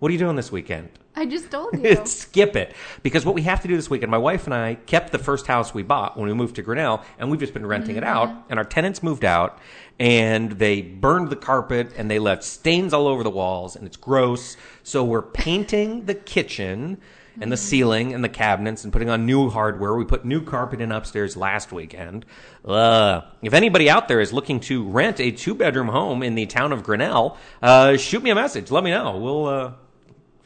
What 0.00 0.08
are 0.10 0.12
you 0.12 0.18
doing 0.18 0.34
this 0.36 0.50
weekend? 0.50 0.90
I 1.14 1.26
just 1.26 1.50
told 1.50 1.78
you. 1.84 2.06
Skip 2.06 2.56
it. 2.56 2.74
Because 3.02 3.24
what 3.24 3.34
we 3.34 3.42
have 3.42 3.60
to 3.62 3.68
do 3.68 3.76
this 3.76 3.90
weekend, 3.90 4.10
my 4.10 4.18
wife 4.18 4.46
and 4.46 4.54
I 4.54 4.74
kept 4.74 5.12
the 5.12 5.18
first 5.18 5.46
house 5.46 5.74
we 5.74 5.82
bought 5.82 6.16
when 6.16 6.26
we 6.26 6.34
moved 6.34 6.56
to 6.56 6.62
Grinnell, 6.62 7.04
and 7.18 7.30
we've 7.30 7.40
just 7.40 7.54
been 7.54 7.66
renting 7.66 7.96
it 7.96 8.04
out. 8.04 8.30
And 8.48 8.58
our 8.58 8.64
tenants 8.64 9.02
moved 9.02 9.24
out, 9.24 9.58
and 9.98 10.52
they 10.52 10.80
burned 10.80 11.30
the 11.30 11.36
carpet, 11.36 11.92
and 11.96 12.10
they 12.10 12.18
left 12.18 12.44
stains 12.44 12.92
all 12.92 13.06
over 13.06 13.22
the 13.22 13.30
walls, 13.30 13.76
and 13.76 13.86
it's 13.86 13.96
gross. 13.96 14.56
So 14.82 15.04
we're 15.04 15.22
painting 15.22 16.06
the 16.06 16.14
kitchen 16.14 16.98
and 17.40 17.50
the 17.50 17.56
ceiling 17.56 18.12
and 18.12 18.22
the 18.22 18.28
cabinets 18.28 18.84
and 18.84 18.92
putting 18.92 19.08
on 19.08 19.24
new 19.24 19.48
hardware. 19.48 19.94
We 19.94 20.04
put 20.04 20.24
new 20.24 20.42
carpet 20.42 20.80
in 20.80 20.92
upstairs 20.92 21.36
last 21.36 21.72
weekend. 21.72 22.26
Uh, 22.64 23.22
if 23.40 23.54
anybody 23.54 23.88
out 23.88 24.06
there 24.08 24.20
is 24.20 24.32
looking 24.34 24.60
to 24.60 24.86
rent 24.86 25.18
a 25.18 25.30
two 25.30 25.54
bedroom 25.54 25.88
home 25.88 26.22
in 26.22 26.34
the 26.34 26.44
town 26.46 26.72
of 26.72 26.82
Grinnell, 26.82 27.38
uh, 27.62 27.96
shoot 27.96 28.22
me 28.22 28.30
a 28.30 28.34
message. 28.34 28.70
Let 28.70 28.84
me 28.84 28.90
know. 28.90 29.16
We'll. 29.16 29.46
Uh, 29.46 29.72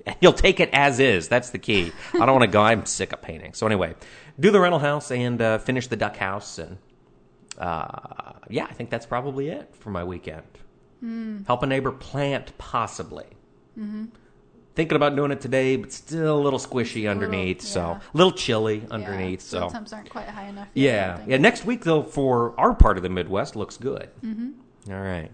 You'll 0.21 0.33
take 0.33 0.61
it 0.61 0.71
as 0.73 1.01
is. 1.01 1.29
That's 1.29 1.51
the 1.51 1.59
key. 1.59 1.93
I 2.15 2.19
don't 2.19 2.33
want 2.33 2.43
to 2.43 2.47
go. 2.49 2.61
I'm 2.63 2.87
sick 2.87 3.13
of 3.13 3.23
painting. 3.23 3.55
So 3.55 3.67
anyway, 3.67 3.95
do 4.39 4.51
the 4.51 4.61
rental 4.61 4.79
house 4.79 5.11
and 5.11 5.41
uh, 5.43 5.59
finish 5.59 5.87
the 5.89 5.97
duck 5.97 6.17
house, 6.17 6.59
and 6.59 6.79
uh, 7.59 8.35
yeah, 8.49 8.67
I 8.69 8.73
think 8.73 8.91
that's 8.91 9.07
probably 9.07 9.49
it 9.49 9.75
for 9.77 9.91
my 9.91 10.05
weekend. 10.05 10.45
Help 11.47 11.63
a 11.63 11.67
neighbor 11.67 11.93
plant, 11.93 12.57
possibly. 12.59 13.27
Thinking 14.75 14.97
about 14.97 15.17
doing 15.17 15.31
it 15.31 15.41
today, 15.41 15.77
but 15.77 15.91
still 15.93 16.37
a 16.39 16.43
little 16.43 16.59
squishy 16.59 17.09
underneath. 17.11 17.63
So 17.63 17.81
yeah. 17.81 17.97
a 17.97 18.17
little 18.17 18.33
chilly 18.33 18.79
Yeah, 18.81 18.87
underneath. 18.91 19.41
so 19.41 19.61
sometimes 19.61 19.93
aren't 19.93 20.11
quite 20.11 20.29
high 20.29 20.49
enough. 20.49 20.69
yet, 20.75 21.19
yeah, 21.19 21.25
yeah. 21.27 21.37
Next 21.39 21.65
week 21.65 21.85
though, 21.85 22.03
for 22.03 22.59
our 22.61 22.75
part 22.75 22.97
of 22.99 23.03
the 23.03 23.09
Midwest, 23.09 23.57
looks 23.57 23.77
good. 23.79 24.11
Mm-hmm. 24.23 24.93
right. 24.93 25.31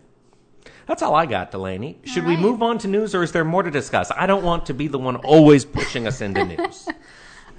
That's 0.86 1.02
all 1.02 1.14
I 1.14 1.26
got, 1.26 1.50
Delaney. 1.50 1.98
Should 2.04 2.26
we 2.26 2.36
move 2.36 2.62
on 2.62 2.78
to 2.78 2.88
news, 2.88 3.14
or 3.14 3.22
is 3.22 3.32
there 3.32 3.44
more 3.44 3.62
to 3.62 3.70
discuss? 3.70 4.10
I 4.10 4.26
don't 4.26 4.42
want 4.42 4.66
to 4.66 4.74
be 4.74 4.88
the 4.88 4.98
one 4.98 5.16
always 5.16 5.64
pushing 5.64 6.06
us 6.06 6.20
into 6.20 6.44
news. 6.56 6.88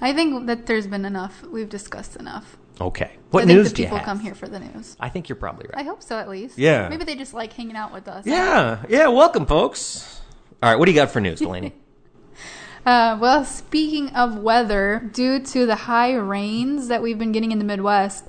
I 0.00 0.12
think 0.12 0.46
that 0.46 0.66
there's 0.66 0.86
been 0.86 1.04
enough. 1.04 1.42
We've 1.44 1.68
discussed 1.68 2.16
enough. 2.16 2.56
Okay. 2.80 3.12
What 3.30 3.44
I 3.44 3.46
news 3.46 3.72
do 3.72 3.82
you 3.82 3.88
people 3.88 4.04
come 4.04 4.20
here 4.20 4.34
for 4.34 4.48
the 4.48 4.58
news. 4.58 4.96
I 4.98 5.08
think 5.08 5.28
you're 5.28 5.36
probably 5.36 5.66
right. 5.72 5.80
I 5.80 5.84
hope 5.84 6.02
so, 6.02 6.18
at 6.18 6.28
least. 6.28 6.58
Yeah. 6.58 6.88
Maybe 6.88 7.04
they 7.04 7.14
just 7.14 7.32
like 7.32 7.52
hanging 7.52 7.76
out 7.76 7.92
with 7.92 8.08
us. 8.08 8.26
yeah, 8.26 8.82
yeah. 8.88 9.08
Welcome, 9.08 9.46
folks. 9.46 10.20
All 10.62 10.70
right, 10.70 10.78
what 10.78 10.86
do 10.86 10.92
you 10.92 10.96
got 10.96 11.10
for 11.10 11.20
news, 11.20 11.38
Delaney? 11.38 11.72
Uh, 12.86 13.16
well, 13.18 13.46
speaking 13.46 14.10
of 14.10 14.36
weather, 14.36 15.10
due 15.14 15.40
to 15.40 15.64
the 15.64 15.74
high 15.74 16.12
rains 16.12 16.88
that 16.88 17.00
we've 17.00 17.18
been 17.18 17.32
getting 17.32 17.50
in 17.50 17.58
the 17.58 17.64
Midwest, 17.64 18.28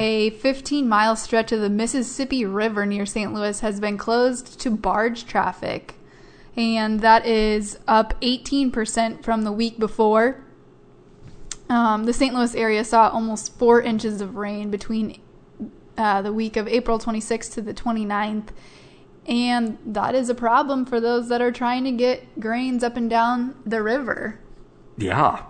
a 0.00 0.30
15 0.30 0.88
mile 0.88 1.14
stretch 1.16 1.52
of 1.52 1.60
the 1.60 1.70
Mississippi 1.70 2.44
River 2.44 2.86
near 2.86 3.06
St. 3.06 3.32
Louis 3.32 3.60
has 3.60 3.80
been 3.80 3.98
closed 3.98 4.58
to 4.60 4.70
barge 4.70 5.26
traffic. 5.26 5.94
And 6.56 7.00
that 7.00 7.26
is 7.26 7.78
up 7.86 8.20
18% 8.20 9.22
from 9.22 9.42
the 9.42 9.52
week 9.52 9.78
before. 9.78 10.42
Um, 11.68 12.04
the 12.04 12.12
St. 12.12 12.34
Louis 12.34 12.54
area 12.54 12.84
saw 12.84 13.08
almost 13.08 13.56
four 13.56 13.80
inches 13.80 14.20
of 14.20 14.36
rain 14.36 14.70
between 14.70 15.20
uh, 15.96 16.22
the 16.22 16.32
week 16.32 16.56
of 16.56 16.66
April 16.66 16.98
26th 16.98 17.52
to 17.54 17.62
the 17.62 17.74
29th. 17.74 18.48
And 19.26 19.78
that 19.86 20.14
is 20.14 20.28
a 20.28 20.34
problem 20.34 20.84
for 20.84 20.98
those 20.98 21.28
that 21.28 21.40
are 21.40 21.52
trying 21.52 21.84
to 21.84 21.92
get 21.92 22.40
grains 22.40 22.82
up 22.82 22.96
and 22.96 23.08
down 23.08 23.54
the 23.64 23.82
river. 23.82 24.40
yeah, 24.96 25.44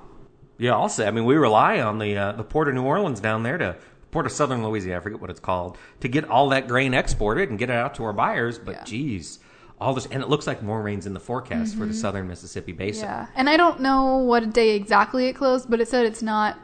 yeah. 0.58 0.72
I'll 0.72 0.88
say. 0.88 1.06
I 1.06 1.10
mean, 1.12 1.24
we 1.24 1.36
rely 1.36 1.80
on 1.80 1.98
the 1.98 2.16
uh, 2.16 2.32
the 2.32 2.44
port 2.44 2.68
of 2.68 2.74
New 2.74 2.82
Orleans 2.82 3.20
down 3.20 3.42
there 3.42 3.56
to 3.56 3.76
port 4.10 4.26
of 4.26 4.32
Southern 4.32 4.62
Louisiana. 4.64 4.98
I 4.98 5.02
forget 5.02 5.20
what 5.20 5.30
it's 5.30 5.40
called 5.40 5.78
to 6.00 6.08
get 6.08 6.28
all 6.28 6.48
that 6.50 6.68
grain 6.68 6.94
exported 6.94 7.50
and 7.50 7.58
get 7.58 7.70
it 7.70 7.76
out 7.76 7.94
to 7.96 8.04
our 8.04 8.12
buyers. 8.12 8.58
But 8.58 8.76
Yeah. 8.76 8.84
geez, 8.84 9.38
all 9.80 9.94
this 9.94 10.06
and 10.06 10.22
it 10.22 10.28
looks 10.28 10.46
like 10.46 10.62
more 10.62 10.82
rains 10.82 11.06
in 11.06 11.14
the 11.14 11.20
forecast 11.20 11.74
for 11.74 11.80
the 11.80 11.86
mm-hmm. 11.86 11.94
Southern 11.94 12.28
Mississippi 12.28 12.72
Basin. 12.72 13.04
Yeah. 13.04 13.26
And 13.34 13.48
I 13.48 13.56
don't 13.56 13.80
know 13.80 14.18
what 14.18 14.52
day 14.52 14.70
exactly 14.70 15.26
it 15.26 15.34
closed, 15.34 15.70
but 15.70 15.80
it 15.80 15.88
said 15.88 16.04
it's 16.04 16.22
not, 16.22 16.58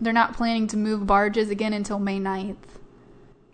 they're 0.00 0.12
not 0.12 0.36
planning 0.36 0.66
to 0.68 0.76
move 0.76 1.06
barges 1.06 1.50
again 1.50 1.72
until 1.72 1.98
May 1.98 2.20
9th. 2.20 2.56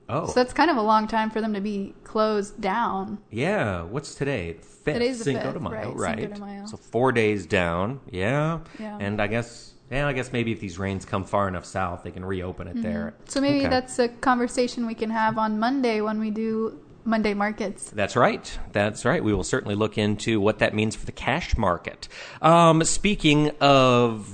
Oh, 0.09 0.27
So 0.27 0.35
that's 0.35 0.53
kind 0.53 0.71
of 0.71 0.77
a 0.77 0.83
long 0.83 1.09
time 1.09 1.31
for 1.31 1.41
them 1.41 1.55
to 1.55 1.61
be 1.61 1.95
closed 2.05 2.61
down. 2.61 3.19
Yeah, 3.31 3.83
what's 3.83 4.15
today? 4.15 4.53
Fifth. 4.53 4.95
Today's 4.95 5.19
the 5.19 5.25
Cinco 5.25 5.53
fifth, 5.53 5.55
de 5.55 5.61
Mayo, 5.61 5.93
right, 5.95 5.97
right? 5.97 6.19
Cinco 6.21 6.35
de 6.35 6.41
Mayo. 6.41 6.67
So 6.67 6.77
four 6.77 7.11
days 7.11 7.47
down. 7.47 8.01
Yeah. 8.11 8.61
Yeah. 8.79 8.99
And 9.01 9.21
I 9.21 9.27
guess, 9.27 9.75
yeah, 9.91 10.07
I 10.07 10.13
guess 10.13 10.33
maybe 10.33 10.53
if 10.53 10.61
these 10.61 10.79
rains 10.79 11.05
come 11.05 11.25
far 11.25 11.49
enough 11.49 11.65
south, 11.65 12.03
they 12.03 12.11
can 12.11 12.25
reopen 12.25 12.67
it 12.69 12.83
there. 12.83 13.15
Mm-hmm. 13.17 13.29
So 13.29 13.41
maybe 13.41 13.61
Okay. 13.61 13.69
that's 13.69 13.99
a 13.99 14.09
conversation 14.09 14.87
we 14.87 14.95
can 14.95 15.11
have 15.11 15.39
on 15.39 15.59
Monday 15.59 16.01
when 16.01 16.19
we 16.19 16.31
do 16.31 16.81
Monday 17.05 17.35
markets. 17.35 17.91
That's 17.91 18.17
right. 18.17 18.59
That's 18.73 19.05
right. 19.05 19.23
We 19.23 19.33
will 19.33 19.45
certainly 19.45 19.77
look 19.77 19.97
into 19.97 20.41
what 20.41 20.59
that 20.59 20.75
means 20.75 20.97
for 20.97 21.07
the 21.07 21.13
cash 21.13 21.57
market. 21.57 22.09
Um, 22.43 22.83
speaking 22.85 23.51
of. 23.61 24.29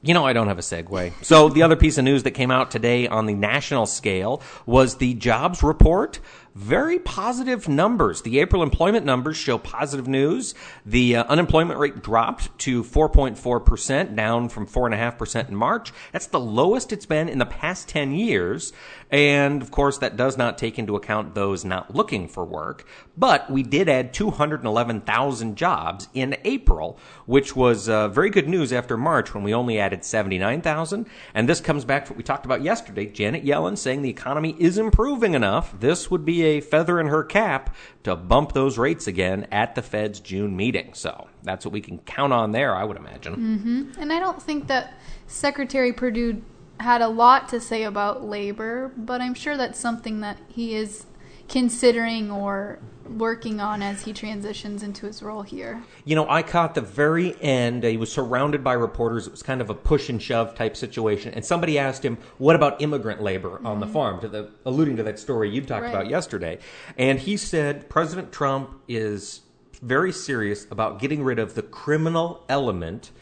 You 0.00 0.14
know, 0.14 0.24
I 0.24 0.32
don't 0.32 0.46
have 0.46 0.58
a 0.58 0.62
segue. 0.62 1.24
So, 1.24 1.48
the 1.48 1.64
other 1.64 1.74
piece 1.74 1.98
of 1.98 2.04
news 2.04 2.22
that 2.22 2.30
came 2.30 2.52
out 2.52 2.70
today 2.70 3.08
on 3.08 3.26
the 3.26 3.34
national 3.34 3.84
scale 3.86 4.40
was 4.64 4.98
the 4.98 5.14
jobs 5.14 5.60
report. 5.60 6.20
Very 6.58 6.98
positive 6.98 7.68
numbers. 7.68 8.22
The 8.22 8.40
April 8.40 8.64
employment 8.64 9.06
numbers 9.06 9.36
show 9.36 9.58
positive 9.58 10.08
news. 10.08 10.56
The 10.84 11.14
uh, 11.14 11.24
unemployment 11.28 11.78
rate 11.78 12.02
dropped 12.02 12.58
to 12.58 12.82
4.4%, 12.82 14.16
down 14.16 14.48
from 14.48 14.66
4.5% 14.66 15.48
in 15.48 15.54
March. 15.54 15.92
That's 16.10 16.26
the 16.26 16.40
lowest 16.40 16.92
it's 16.92 17.06
been 17.06 17.28
in 17.28 17.38
the 17.38 17.46
past 17.46 17.88
10 17.88 18.10
years. 18.10 18.72
And 19.08 19.62
of 19.62 19.70
course, 19.70 19.98
that 19.98 20.16
does 20.16 20.36
not 20.36 20.58
take 20.58 20.80
into 20.80 20.96
account 20.96 21.36
those 21.36 21.64
not 21.64 21.94
looking 21.94 22.26
for 22.26 22.44
work. 22.44 22.84
But 23.16 23.48
we 23.48 23.62
did 23.62 23.88
add 23.88 24.12
211,000 24.12 25.56
jobs 25.56 26.08
in 26.12 26.36
April, 26.44 26.98
which 27.26 27.54
was 27.54 27.88
uh, 27.88 28.08
very 28.08 28.30
good 28.30 28.48
news 28.48 28.72
after 28.72 28.96
March 28.96 29.32
when 29.32 29.44
we 29.44 29.54
only 29.54 29.78
added 29.78 30.04
79,000. 30.04 31.06
And 31.34 31.48
this 31.48 31.60
comes 31.60 31.84
back 31.84 32.06
to 32.06 32.12
what 32.12 32.18
we 32.18 32.24
talked 32.24 32.46
about 32.46 32.62
yesterday. 32.62 33.06
Janet 33.06 33.44
Yellen 33.44 33.78
saying 33.78 34.02
the 34.02 34.10
economy 34.10 34.56
is 34.58 34.76
improving 34.76 35.34
enough. 35.34 35.72
This 35.78 36.10
would 36.10 36.24
be 36.24 36.47
a 36.48 36.60
feather 36.60 36.98
in 37.00 37.06
her 37.06 37.22
cap 37.22 37.74
to 38.04 38.16
bump 38.16 38.52
those 38.52 38.78
rates 38.78 39.06
again 39.06 39.46
at 39.52 39.74
the 39.74 39.82
Fed's 39.82 40.20
June 40.20 40.56
meeting. 40.56 40.94
So 40.94 41.28
that's 41.42 41.64
what 41.64 41.72
we 41.72 41.80
can 41.80 41.98
count 41.98 42.32
on 42.32 42.52
there, 42.52 42.74
I 42.74 42.84
would 42.84 42.96
imagine. 42.96 43.36
Mm-hmm. 43.36 44.00
And 44.00 44.12
I 44.12 44.18
don't 44.18 44.42
think 44.42 44.66
that 44.68 44.94
Secretary 45.26 45.92
Perdue 45.92 46.42
had 46.80 47.02
a 47.02 47.08
lot 47.08 47.48
to 47.48 47.60
say 47.60 47.82
about 47.82 48.24
labor, 48.24 48.92
but 48.96 49.20
I'm 49.20 49.34
sure 49.34 49.56
that's 49.56 49.78
something 49.78 50.20
that 50.20 50.38
he 50.48 50.74
is 50.74 51.06
considering 51.48 52.30
or 52.30 52.78
working 53.08 53.60
on 53.60 53.82
as 53.82 54.02
he 54.02 54.12
transitions 54.12 54.82
into 54.82 55.06
his 55.06 55.22
role 55.22 55.42
here. 55.42 55.82
You 56.04 56.14
know, 56.14 56.28
I 56.28 56.42
caught 56.42 56.74
the 56.74 56.82
very 56.82 57.40
end. 57.42 57.84
He 57.84 57.96
was 57.96 58.12
surrounded 58.12 58.62
by 58.62 58.74
reporters. 58.74 59.26
It 59.26 59.30
was 59.30 59.42
kind 59.42 59.60
of 59.60 59.70
a 59.70 59.74
push 59.74 60.08
and 60.08 60.20
shove 60.20 60.54
type 60.54 60.76
situation. 60.76 61.32
And 61.34 61.44
somebody 61.44 61.78
asked 61.78 62.04
him, 62.04 62.18
"What 62.38 62.54
about 62.54 62.80
immigrant 62.82 63.22
labor 63.22 63.50
mm-hmm. 63.50 63.66
on 63.66 63.80
the 63.80 63.86
mm-hmm. 63.86 63.92
farm?" 63.94 64.20
To 64.20 64.28
the 64.28 64.50
alluding 64.64 64.96
to 64.96 65.02
that 65.04 65.18
story 65.18 65.50
you 65.50 65.62
talked 65.62 65.84
right. 65.84 65.90
about 65.90 66.08
yesterday. 66.08 66.58
And 66.96 67.18
he 67.18 67.36
said 67.36 67.88
President 67.88 68.32
Trump 68.32 68.80
is 68.86 69.42
very 69.80 70.12
serious 70.12 70.66
about 70.70 70.98
getting 71.00 71.22
rid 71.22 71.38
of 71.38 71.54
the 71.54 71.62
criminal 71.62 72.44
element 72.48 73.12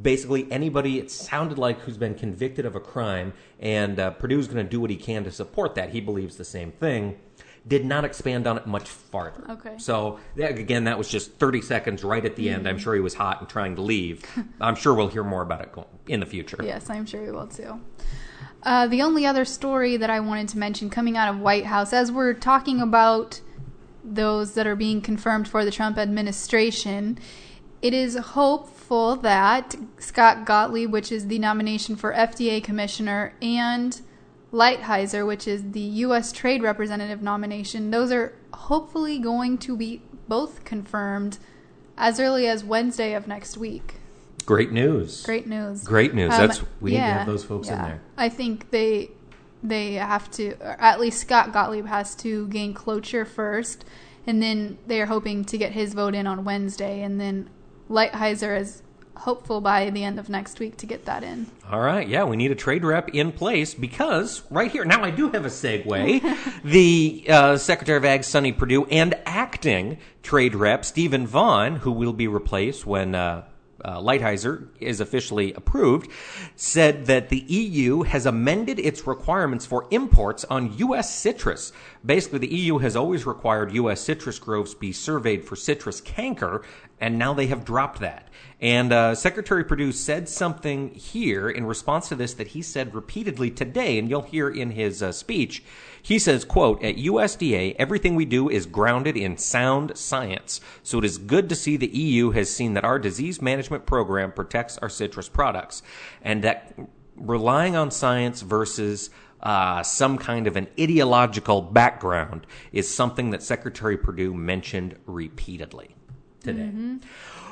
basically 0.00 0.50
anybody 0.50 0.98
it 0.98 1.10
sounded 1.10 1.58
like 1.58 1.78
who's 1.80 1.98
been 1.98 2.14
convicted 2.14 2.64
of 2.64 2.74
a 2.74 2.80
crime 2.80 3.32
and 3.60 3.98
uh, 4.00 4.10
Perdue's 4.12 4.46
going 4.46 4.64
to 4.64 4.68
do 4.68 4.80
what 4.80 4.88
he 4.88 4.96
can 4.96 5.22
to 5.24 5.30
support 5.30 5.74
that 5.74 5.90
he 5.90 6.00
believes 6.00 6.36
the 6.36 6.44
same 6.44 6.72
thing 6.72 7.18
did 7.66 7.84
not 7.84 8.04
expand 8.04 8.46
on 8.46 8.58
it 8.58 8.66
much 8.66 8.88
farther. 8.88 9.44
Okay. 9.50 9.74
So 9.78 10.18
again 10.36 10.84
that 10.84 10.98
was 10.98 11.08
just 11.08 11.34
30 11.34 11.62
seconds 11.62 12.04
right 12.04 12.24
at 12.24 12.36
the 12.36 12.46
mm-hmm. 12.46 12.56
end. 12.56 12.68
I'm 12.68 12.78
sure 12.78 12.94
he 12.94 13.00
was 13.00 13.14
hot 13.14 13.40
and 13.40 13.48
trying 13.48 13.76
to 13.76 13.82
leave. 13.82 14.24
I'm 14.60 14.74
sure 14.74 14.94
we'll 14.94 15.08
hear 15.08 15.24
more 15.24 15.42
about 15.42 15.60
it 15.60 15.74
in 16.08 16.20
the 16.20 16.26
future. 16.26 16.58
Yes 16.62 16.90
i'm 16.90 17.06
sure 17.06 17.22
we 17.22 17.30
will 17.30 17.46
too. 17.46 17.80
Uh, 18.62 18.86
the 18.86 19.02
only 19.02 19.26
other 19.26 19.44
story 19.44 19.96
that 19.96 20.10
i 20.10 20.20
wanted 20.20 20.48
to 20.48 20.58
mention 20.58 20.88
coming 20.88 21.16
out 21.16 21.32
of 21.32 21.40
white 21.40 21.66
house 21.66 21.92
as 21.92 22.12
we're 22.12 22.34
talking 22.34 22.80
about 22.80 23.40
those 24.04 24.54
that 24.54 24.66
are 24.66 24.76
being 24.76 25.00
confirmed 25.00 25.48
for 25.48 25.64
the 25.64 25.70
trump 25.70 25.98
administration 25.98 27.18
it 27.82 27.92
is 27.92 28.16
hopeful 28.16 29.16
that 29.16 29.74
Scott 29.98 30.46
Gottlieb, 30.46 30.92
which 30.92 31.10
is 31.10 31.26
the 31.26 31.40
nomination 31.40 31.96
for 31.96 32.12
FDA 32.14 32.62
commissioner, 32.62 33.34
and 33.42 34.00
Lighthizer, 34.52 35.26
which 35.26 35.48
is 35.48 35.72
the 35.72 35.80
U.S. 35.80 36.30
Trade 36.30 36.62
Representative 36.62 37.22
nomination, 37.22 37.90
those 37.90 38.12
are 38.12 38.34
hopefully 38.52 39.18
going 39.18 39.58
to 39.58 39.76
be 39.76 40.02
both 40.28 40.64
confirmed 40.64 41.38
as 41.96 42.20
early 42.20 42.46
as 42.46 42.62
Wednesday 42.62 43.14
of 43.14 43.26
next 43.26 43.56
week. 43.56 43.94
Great 44.44 44.72
news. 44.72 45.22
Great 45.22 45.46
news. 45.46 45.84
Great 45.84 46.14
news. 46.14 46.32
Um, 46.32 46.46
That's 46.46 46.62
we 46.80 46.92
yeah, 46.92 46.98
need 46.98 47.12
to 47.12 47.18
have 47.18 47.26
those 47.26 47.44
folks 47.44 47.68
yeah. 47.68 47.74
in 47.74 47.82
there. 47.82 48.00
I 48.16 48.28
think 48.28 48.70
they 48.70 49.10
they 49.62 49.94
have 49.94 50.28
to, 50.32 50.56
at 50.60 51.00
least 51.00 51.20
Scott 51.20 51.52
Gottlieb 51.52 51.86
has 51.86 52.16
to 52.16 52.48
gain 52.48 52.74
cloture 52.74 53.24
first, 53.24 53.84
and 54.26 54.42
then 54.42 54.78
they 54.86 55.00
are 55.00 55.06
hoping 55.06 55.44
to 55.44 55.56
get 55.56 55.72
his 55.72 55.94
vote 55.94 56.14
in 56.14 56.26
on 56.26 56.44
Wednesday, 56.44 57.02
and 57.02 57.20
then 57.20 57.48
Lighthizer 57.88 58.58
is 58.58 58.82
hopeful 59.16 59.60
by 59.60 59.90
the 59.90 60.04
end 60.04 60.18
of 60.18 60.28
next 60.28 60.58
week 60.58 60.76
to 60.78 60.86
get 60.86 61.04
that 61.04 61.22
in. 61.22 61.46
All 61.70 61.80
right, 61.80 62.06
yeah, 62.06 62.24
we 62.24 62.36
need 62.36 62.50
a 62.50 62.56
trade 62.56 62.84
rep 62.84 63.10
in 63.10 63.32
place 63.32 63.74
because 63.74 64.42
right 64.50 64.70
here, 64.70 64.84
now 64.84 65.02
I 65.02 65.10
do 65.10 65.30
have 65.30 65.44
a 65.44 65.48
segue. 65.48 66.62
the 66.64 67.24
uh, 67.28 67.56
Secretary 67.56 67.98
of 67.98 68.04
Ag, 68.04 68.24
Sonny 68.24 68.52
Perdue, 68.52 68.84
and 68.86 69.14
acting 69.26 69.98
trade 70.22 70.54
rep, 70.54 70.84
Stephen 70.84 71.26
Vaughn, 71.26 71.76
who 71.76 71.92
will 71.92 72.12
be 72.12 72.28
replaced 72.28 72.86
when 72.86 73.14
uh, 73.14 73.44
uh, 73.84 73.98
Lighthizer 73.98 74.68
is 74.80 75.00
officially 75.00 75.52
approved, 75.54 76.10
said 76.56 77.06
that 77.06 77.28
the 77.28 77.40
EU 77.40 78.02
has 78.02 78.26
amended 78.26 78.78
its 78.78 79.06
requirements 79.06 79.66
for 79.66 79.86
imports 79.90 80.44
on 80.44 80.76
U.S. 80.78 81.14
citrus. 81.14 81.72
Basically, 82.04 82.38
the 82.38 82.54
EU 82.54 82.78
has 82.78 82.96
always 82.96 83.26
required 83.26 83.72
U.S. 83.72 84.00
citrus 84.00 84.38
groves 84.38 84.74
be 84.74 84.92
surveyed 84.92 85.44
for 85.44 85.56
citrus 85.56 86.00
canker, 86.00 86.62
and 87.00 87.18
now 87.18 87.34
they 87.34 87.46
have 87.46 87.64
dropped 87.64 88.00
that. 88.00 88.28
And 88.60 88.92
uh, 88.92 89.16
Secretary 89.16 89.64
Perdue 89.64 89.90
said 89.90 90.28
something 90.28 90.90
here 90.94 91.50
in 91.50 91.66
response 91.66 92.08
to 92.10 92.14
this 92.14 92.34
that 92.34 92.48
he 92.48 92.62
said 92.62 92.94
repeatedly 92.94 93.50
today, 93.50 93.98
and 93.98 94.08
you'll 94.08 94.22
hear 94.22 94.48
in 94.48 94.70
his 94.70 95.02
uh, 95.02 95.10
speech. 95.10 95.64
He 96.04 96.18
says, 96.18 96.44
quote, 96.44 96.82
at 96.82 96.96
USDA, 96.96 97.76
everything 97.78 98.16
we 98.16 98.24
do 98.24 98.48
is 98.48 98.66
grounded 98.66 99.16
in 99.16 99.38
sound 99.38 99.96
science. 99.96 100.60
So 100.82 100.98
it 100.98 101.04
is 101.04 101.16
good 101.16 101.48
to 101.48 101.54
see 101.54 101.76
the 101.76 101.86
EU 101.86 102.30
has 102.32 102.54
seen 102.54 102.74
that 102.74 102.84
our 102.84 102.98
disease 102.98 103.40
management 103.40 103.86
program 103.86 104.32
protects 104.32 104.78
our 104.78 104.88
citrus 104.88 105.28
products 105.28 105.82
and 106.20 106.42
that 106.42 106.74
relying 107.16 107.76
on 107.76 107.92
science 107.92 108.40
versus 108.42 109.10
uh, 109.42 109.82
some 109.82 110.18
kind 110.18 110.46
of 110.46 110.56
an 110.56 110.66
ideological 110.78 111.62
background 111.62 112.46
is 112.72 112.92
something 112.92 113.30
that 113.30 113.42
Secretary 113.42 113.96
Perdue 113.96 114.34
mentioned 114.34 114.96
repeatedly 115.06 115.94
today. 116.40 116.62
Mm-hmm. 116.62 116.96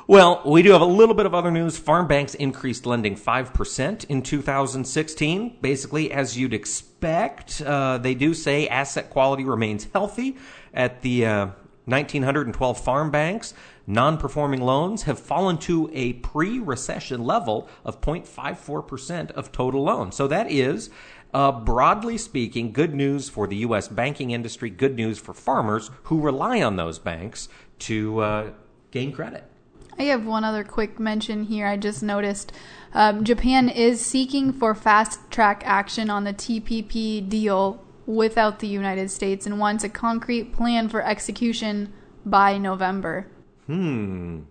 Well, 0.07 0.41
we 0.45 0.63
do 0.63 0.71
have 0.71 0.81
a 0.81 0.85
little 0.85 1.13
bit 1.13 1.25
of 1.25 1.35
other 1.35 1.51
news. 1.51 1.77
Farm 1.77 2.07
banks 2.07 2.33
increased 2.33 2.85
lending 2.85 3.15
5% 3.15 4.05
in 4.05 4.21
2016, 4.23 5.57
basically 5.61 6.11
as 6.11 6.37
you'd 6.37 6.53
expect. 6.53 7.61
Uh, 7.61 7.99
they 7.99 8.15
do 8.15 8.33
say 8.33 8.67
asset 8.67 9.09
quality 9.11 9.43
remains 9.43 9.87
healthy 9.93 10.37
at 10.73 11.01
the 11.01 11.25
uh, 11.25 11.45
1,912 11.85 12.83
farm 12.83 13.11
banks. 13.11 13.53
Non 13.85 14.17
performing 14.17 14.61
loans 14.61 15.03
have 15.03 15.19
fallen 15.19 15.57
to 15.59 15.89
a 15.93 16.13
pre 16.13 16.59
recession 16.59 17.23
level 17.23 17.67
of 17.85 18.01
0.54% 18.01 19.31
of 19.31 19.51
total 19.51 19.83
loans. 19.83 20.15
So 20.15 20.27
that 20.27 20.51
is, 20.51 20.89
uh, 21.33 21.51
broadly 21.51 22.17
speaking, 22.17 22.71
good 22.71 22.95
news 22.95 23.29
for 23.29 23.47
the 23.47 23.57
U.S. 23.57 23.87
banking 23.87 24.31
industry, 24.31 24.69
good 24.69 24.95
news 24.95 25.19
for 25.19 25.33
farmers 25.33 25.91
who 26.03 26.21
rely 26.21 26.61
on 26.61 26.75
those 26.75 26.97
banks 26.97 27.49
to 27.79 28.19
uh, 28.19 28.49
gain 28.91 29.11
credit. 29.11 29.50
I 29.97 30.03
have 30.03 30.25
one 30.25 30.43
other 30.43 30.63
quick 30.63 30.99
mention 30.99 31.43
here. 31.43 31.67
I 31.67 31.77
just 31.77 32.01
noticed 32.01 32.51
um, 32.93 33.23
Japan 33.23 33.69
is 33.69 34.03
seeking 34.03 34.51
for 34.51 34.75
fast 34.75 35.19
track 35.29 35.63
action 35.65 36.09
on 36.09 36.23
the 36.23 36.33
TPP 36.33 37.27
deal 37.27 37.83
without 38.05 38.59
the 38.59 38.67
United 38.67 39.11
States 39.11 39.45
and 39.45 39.59
wants 39.59 39.83
a 39.83 39.89
concrete 39.89 40.53
plan 40.53 40.89
for 40.89 41.01
execution 41.01 41.93
by 42.25 42.57
November. 42.57 43.27
Hmm. 43.67 44.41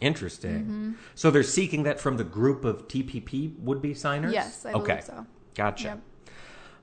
Interesting. 0.00 0.62
Mm-hmm. 0.62 0.92
So 1.14 1.30
they're 1.30 1.42
seeking 1.42 1.84
that 1.84 2.00
from 2.00 2.16
the 2.16 2.24
group 2.24 2.64
of 2.64 2.88
TPP 2.88 3.58
would 3.60 3.80
be 3.80 3.94
signers? 3.94 4.32
Yes, 4.32 4.66
I 4.66 4.72
okay. 4.72 4.86
believe 4.86 5.04
so. 5.04 5.26
Gotcha. 5.54 5.84
Yep. 5.84 6.00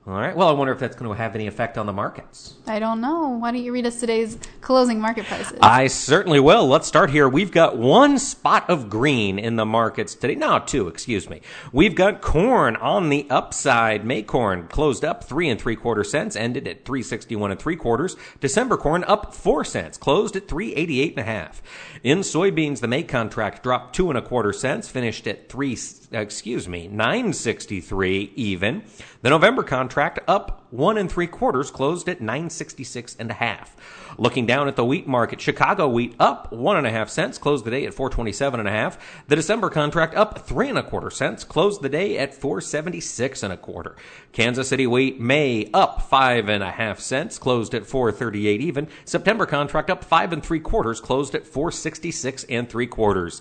All 0.04 0.14
right. 0.14 0.34
Well, 0.34 0.48
I 0.48 0.52
wonder 0.52 0.72
if 0.72 0.80
that's 0.80 0.96
going 0.96 1.08
to 1.08 1.16
have 1.16 1.36
any 1.36 1.46
effect 1.46 1.78
on 1.78 1.86
the 1.86 1.92
markets. 1.92 2.54
I 2.66 2.80
don't 2.80 3.00
know. 3.00 3.28
Why 3.28 3.52
don't 3.52 3.62
you 3.62 3.72
read 3.72 3.86
us 3.86 4.00
today's 4.00 4.36
closing 4.60 5.00
market 5.00 5.26
prices? 5.26 5.60
I 5.62 5.86
certainly 5.86 6.40
will. 6.40 6.66
Let's 6.66 6.88
start 6.88 7.10
here. 7.10 7.28
We've 7.28 7.52
got 7.52 7.78
one 7.78 8.18
spot 8.18 8.68
of 8.68 8.90
green 8.90 9.38
in 9.38 9.54
the 9.54 9.64
markets 9.64 10.16
today. 10.16 10.34
No, 10.34 10.58
two, 10.58 10.88
excuse 10.88 11.30
me. 11.30 11.40
We've 11.70 11.94
got 11.94 12.20
corn 12.20 12.74
on 12.74 13.10
the 13.10 13.28
upside. 13.30 14.04
May 14.04 14.24
corn 14.24 14.66
closed 14.66 15.04
up 15.04 15.22
three 15.22 15.48
and 15.48 15.60
three 15.60 15.76
quarter 15.76 16.02
cents, 16.02 16.34
ended 16.34 16.66
at 16.66 16.84
361 16.84 17.52
and 17.52 17.60
three 17.60 17.76
quarters. 17.76 18.16
December 18.40 18.76
corn 18.76 19.04
up 19.04 19.32
four 19.32 19.64
cents, 19.64 19.96
closed 19.98 20.34
at 20.34 20.48
388 20.48 21.10
and 21.12 21.20
a 21.20 21.22
half. 21.22 21.62
In 22.02 22.18
soybeans, 22.20 22.80
the 22.80 22.88
May 22.88 23.04
contract 23.04 23.62
dropped 23.62 23.94
two 23.94 24.08
and 24.08 24.18
a 24.18 24.22
quarter 24.22 24.52
cents, 24.52 24.88
finished 24.88 25.28
at 25.28 25.48
three, 25.48 25.78
excuse 26.10 26.68
me, 26.68 26.88
963 26.88 28.32
even. 28.34 28.82
The 29.22 29.30
November 29.30 29.62
contract 29.62 30.18
up 30.26 30.66
one 30.70 30.98
and 30.98 31.08
three 31.08 31.28
quarters, 31.28 31.70
closed 31.70 32.08
at 32.08 32.20
966 32.20 33.14
and 33.20 33.30
a 33.30 33.34
half. 33.34 33.76
Looking 34.18 34.46
down 34.46 34.66
at 34.66 34.74
the 34.74 34.84
wheat 34.84 35.06
market, 35.06 35.40
Chicago 35.40 35.86
wheat 35.86 36.16
up 36.18 36.52
one 36.52 36.76
and 36.76 36.88
a 36.88 36.90
half 36.90 37.08
cents, 37.08 37.38
closed 37.38 37.64
the 37.64 37.70
day 37.70 37.86
at 37.86 37.94
427 37.94 38.58
and 38.58 38.68
a 38.68 38.72
half. 38.72 39.24
The 39.28 39.36
December 39.36 39.70
contract 39.70 40.16
up 40.16 40.40
three 40.40 40.68
and 40.68 40.76
a 40.76 40.82
quarter 40.82 41.08
cents, 41.08 41.44
closed 41.44 41.82
the 41.82 41.88
day 41.88 42.18
at 42.18 42.34
476 42.34 43.44
and 43.44 43.52
a 43.52 43.56
quarter. 43.56 43.94
Kansas 44.32 44.68
City 44.68 44.88
wheat 44.88 45.20
May 45.20 45.70
up 45.72 46.02
five 46.02 46.48
and 46.48 46.64
a 46.64 46.72
half 46.72 46.98
cents, 46.98 47.38
closed 47.38 47.74
at 47.74 47.86
438 47.86 48.60
even. 48.60 48.88
September 49.04 49.46
contract 49.46 49.88
up 49.88 50.02
five 50.02 50.32
and 50.32 50.42
three 50.42 50.58
quarters, 50.58 51.00
closed 51.00 51.36
at 51.36 51.46
466 51.46 52.42
and 52.48 52.68
three 52.68 52.88
quarters. 52.88 53.40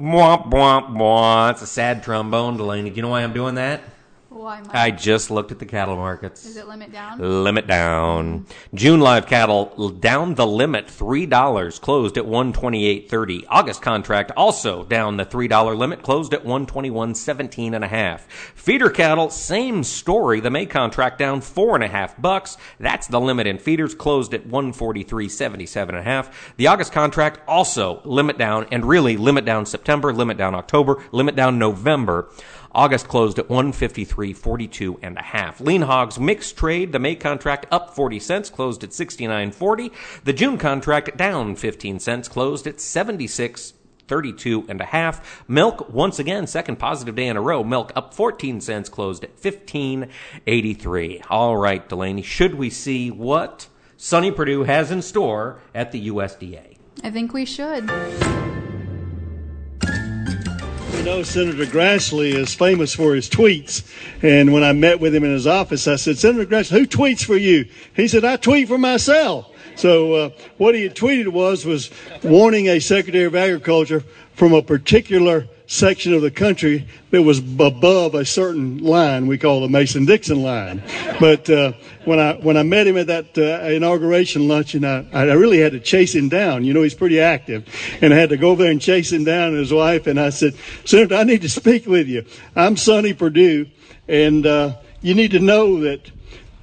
Mwah, 0.00 0.50
mwah, 0.50 0.90
mwah. 0.90 1.52
It's 1.52 1.62
a 1.62 1.66
sad 1.68 2.02
trombone, 2.02 2.56
Delaney. 2.56 2.90
Do 2.90 2.96
you 2.96 3.02
know 3.02 3.10
why 3.10 3.22
I'm 3.22 3.32
doing 3.32 3.54
that? 3.54 3.82
Why, 4.36 4.60
Mike? 4.60 4.74
I 4.74 4.90
just 4.90 5.30
looked 5.30 5.50
at 5.50 5.58
the 5.58 5.66
cattle 5.66 5.96
markets. 5.96 6.44
Is 6.44 6.56
it 6.56 6.68
limit 6.68 6.92
down? 6.92 7.18
Limit 7.18 7.66
down. 7.66 8.46
June 8.74 9.00
live 9.00 9.26
cattle 9.26 9.88
down 9.88 10.34
the 10.34 10.46
limit 10.46 10.90
three 10.90 11.24
dollars, 11.24 11.78
closed 11.78 12.18
at 12.18 12.26
one 12.26 12.52
twenty 12.52 12.86
eight 12.86 13.08
thirty. 13.08 13.46
August 13.46 13.80
contract 13.80 14.32
also 14.36 14.84
down 14.84 15.16
the 15.16 15.24
three 15.24 15.48
dollar 15.48 15.74
limit, 15.74 16.02
closed 16.02 16.34
at 16.34 16.44
one 16.44 16.66
twenty 16.66 16.90
one 16.90 17.14
seventeen 17.14 17.72
and 17.72 17.82
a 17.82 17.88
half. 17.88 18.26
Feeder 18.54 18.90
cattle, 18.90 19.30
same 19.30 19.82
story. 19.82 20.40
The 20.40 20.50
May 20.50 20.66
contract 20.66 21.18
down 21.18 21.40
four 21.40 21.74
and 21.74 21.84
a 21.84 21.88
half 21.88 22.20
bucks. 22.20 22.58
That's 22.78 23.06
the 23.06 23.20
limit 23.20 23.46
in 23.46 23.58
feeders, 23.58 23.94
closed 23.94 24.34
at 24.34 24.46
one 24.46 24.72
forty 24.72 25.02
three 25.02 25.28
seventy 25.30 25.66
seven 25.66 25.94
and 25.94 26.06
a 26.06 26.10
half. 26.10 26.54
The 26.58 26.66
August 26.66 26.92
contract 26.92 27.40
also 27.48 28.02
limit 28.04 28.36
down, 28.36 28.66
and 28.70 28.84
really 28.84 29.16
limit 29.16 29.46
down 29.46 29.64
September, 29.64 30.12
limit 30.12 30.36
down 30.36 30.54
October, 30.54 31.02
limit 31.10 31.36
down 31.36 31.58
November. 31.58 32.28
August 32.76 33.08
closed 33.08 33.38
at 33.38 33.48
153.42 33.48 34.98
and 35.02 35.16
a 35.16 35.22
half. 35.22 35.62
Lean 35.62 35.80
hogs 35.80 36.20
mixed 36.20 36.58
trade. 36.58 36.92
The 36.92 36.98
May 36.98 37.14
contract 37.14 37.64
up 37.70 37.96
40 37.96 38.20
cents, 38.20 38.50
closed 38.50 38.84
at 38.84 38.90
69.40. 38.90 39.90
The 40.24 40.34
June 40.34 40.58
contract 40.58 41.16
down 41.16 41.56
15 41.56 41.98
cents, 41.98 42.28
closed 42.28 42.66
at 42.66 42.80
76. 42.80 43.72
32 44.08 44.66
and 44.68 44.80
a 44.80 44.84
half. 44.84 45.44
Milk, 45.48 45.92
once 45.92 46.20
again, 46.20 46.46
second 46.46 46.76
positive 46.76 47.16
day 47.16 47.26
in 47.26 47.36
a 47.36 47.40
row. 47.40 47.64
Milk 47.64 47.90
up 47.96 48.14
14 48.14 48.60
cents, 48.60 48.88
closed 48.88 49.24
at 49.24 49.36
15.83. 49.36 51.22
All 51.28 51.56
right, 51.56 51.88
Delaney, 51.88 52.22
should 52.22 52.54
we 52.54 52.70
see 52.70 53.10
what 53.10 53.66
Sonny 53.96 54.30
Perdue 54.30 54.62
has 54.62 54.92
in 54.92 55.02
store 55.02 55.58
at 55.74 55.90
the 55.90 56.08
USDA? 56.08 56.76
I 57.02 57.10
think 57.10 57.32
we 57.32 57.44
should. 57.44 57.90
Know, 61.06 61.22
Senator 61.22 61.66
Grassley 61.66 62.34
is 62.34 62.52
famous 62.52 62.92
for 62.92 63.14
his 63.14 63.30
tweets. 63.30 63.88
And 64.24 64.52
when 64.52 64.64
I 64.64 64.72
met 64.72 64.98
with 64.98 65.14
him 65.14 65.22
in 65.22 65.30
his 65.30 65.46
office, 65.46 65.86
I 65.86 65.94
said, 65.94 66.18
Senator 66.18 66.44
Grassley, 66.44 66.80
who 66.80 66.84
tweets 66.84 67.24
for 67.24 67.36
you? 67.36 67.66
He 67.94 68.08
said, 68.08 68.24
I 68.24 68.34
tweet 68.34 68.66
for 68.66 68.76
myself. 68.76 69.48
So 69.76 70.14
uh, 70.14 70.30
what 70.56 70.74
he 70.74 70.82
had 70.82 70.96
tweeted 70.96 71.28
was 71.28 71.64
was 71.64 71.92
warning 72.24 72.66
a 72.66 72.80
Secretary 72.80 73.22
of 73.22 73.36
Agriculture 73.36 74.02
from 74.34 74.52
a 74.52 74.62
particular 74.62 75.46
section 75.66 76.14
of 76.14 76.22
the 76.22 76.30
country 76.30 76.86
that 77.10 77.22
was 77.22 77.38
above 77.38 78.14
a 78.14 78.24
certain 78.24 78.78
line 78.78 79.26
we 79.26 79.36
call 79.36 79.60
the 79.60 79.68
Mason-Dixon 79.68 80.42
line. 80.42 80.82
But 81.18 81.50
uh, 81.50 81.72
when 82.04 82.18
I 82.20 82.34
when 82.34 82.56
I 82.56 82.62
met 82.62 82.86
him 82.86 82.96
at 82.96 83.08
that 83.08 83.36
uh, 83.36 83.66
inauguration 83.66 84.48
luncheon, 84.48 84.84
I, 84.84 85.06
I 85.12 85.32
really 85.32 85.58
had 85.58 85.72
to 85.72 85.80
chase 85.80 86.14
him 86.14 86.28
down. 86.28 86.64
You 86.64 86.72
know, 86.72 86.82
he's 86.82 86.94
pretty 86.94 87.20
active, 87.20 87.68
and 88.00 88.14
I 88.14 88.16
had 88.16 88.30
to 88.30 88.36
go 88.36 88.50
over 88.50 88.62
there 88.62 88.72
and 88.72 88.80
chase 88.80 89.12
him 89.12 89.24
down 89.24 89.48
and 89.48 89.58
his 89.58 89.72
wife. 89.72 90.06
And 90.06 90.20
I 90.20 90.30
said, 90.30 90.54
Senator, 90.84 91.16
I 91.16 91.24
need 91.24 91.42
to 91.42 91.48
speak 91.48 91.86
with 91.86 92.08
you. 92.08 92.24
I'm 92.54 92.76
Sonny 92.76 93.12
Perdue, 93.12 93.66
and 94.08 94.46
uh, 94.46 94.76
you 95.02 95.14
need 95.14 95.32
to 95.32 95.40
know 95.40 95.80
that 95.80 96.10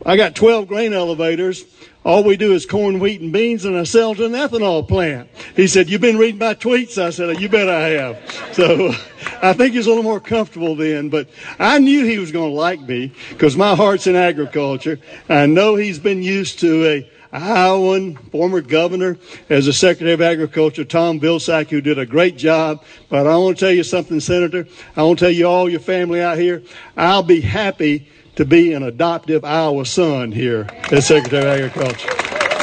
I 0.06 0.18
got 0.18 0.36
12 0.36 0.68
grain 0.68 0.94
elevators. 0.94 1.64
All 2.06 2.24
we 2.24 2.36
do 2.36 2.54
is 2.54 2.66
corn, 2.66 3.00
wheat, 3.00 3.22
and 3.22 3.32
beans, 3.32 3.64
and 3.64 3.78
I 3.78 3.84
sell 3.84 4.14
to 4.16 4.26
an 4.26 4.34
ethanol 4.34 4.86
plant. 4.86 5.30
He 5.56 5.68
said, 5.68 5.90
You've 5.90 6.02
been 6.02 6.18
reading 6.18 6.40
my 6.40 6.54
tweets? 6.54 7.02
I 7.02 7.12
said, 7.12 7.40
You 7.40 7.48
bet 7.48 7.70
I 7.70 7.90
have. 7.90 8.52
So 8.52 8.90
I 9.42 9.54
think 9.54 9.74
he's 9.74 9.86
a 9.86 9.90
little 9.90 10.04
more 10.04 10.20
comfortable 10.20 10.76
then, 10.76 11.10
but 11.10 11.30
I 11.60 11.80
knew 11.80 12.04
he 12.04 12.20
was 12.20 12.32
going 12.32 12.52
to 12.52 12.56
like 12.56 12.82
me 12.82 13.14
because 13.30 13.56
my 13.56 13.76
heart's 13.76 14.08
in 14.08 14.16
agriculture. 14.16 15.00
I 15.30 15.46
know 15.46 15.76
he's 15.76 16.00
been 16.00 16.22
used 16.22 16.60
to 16.60 16.86
a 16.86 17.10
Iowan, 17.32 18.16
former 18.32 18.62
governor, 18.62 19.18
as 19.50 19.66
a 19.66 19.74
Secretary 19.74 20.12
of 20.12 20.22
Agriculture, 20.22 20.84
Tom 20.84 21.20
Vilsack, 21.20 21.70
who 21.70 21.82
did 21.82 21.98
a 21.98 22.06
great 22.06 22.38
job. 22.38 22.84
But 23.10 23.26
I 23.26 23.36
want 23.38 23.58
to 23.58 23.66
tell 23.66 23.74
you 23.74 23.84
something, 23.84 24.20
Senator. 24.20 24.68
I 24.96 25.02
want 25.02 25.18
to 25.20 25.26
tell 25.26 25.32
you 25.32 25.48
all 25.48 25.68
your 25.68 25.80
family 25.80 26.22
out 26.22 26.38
here, 26.38 26.62
I'll 26.96 27.24
be 27.24 27.42
happy 27.42 28.08
to 28.36 28.46
be 28.46 28.74
an 28.74 28.84
adoptive 28.84 29.46
Iowa 29.46 29.86
son 29.86 30.32
here 30.32 30.68
as 30.92 31.08
Secretary 31.08 31.62
of 31.62 31.72
Agriculture. 31.74 32.10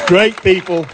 Great 0.07 0.37
people. 0.43 0.87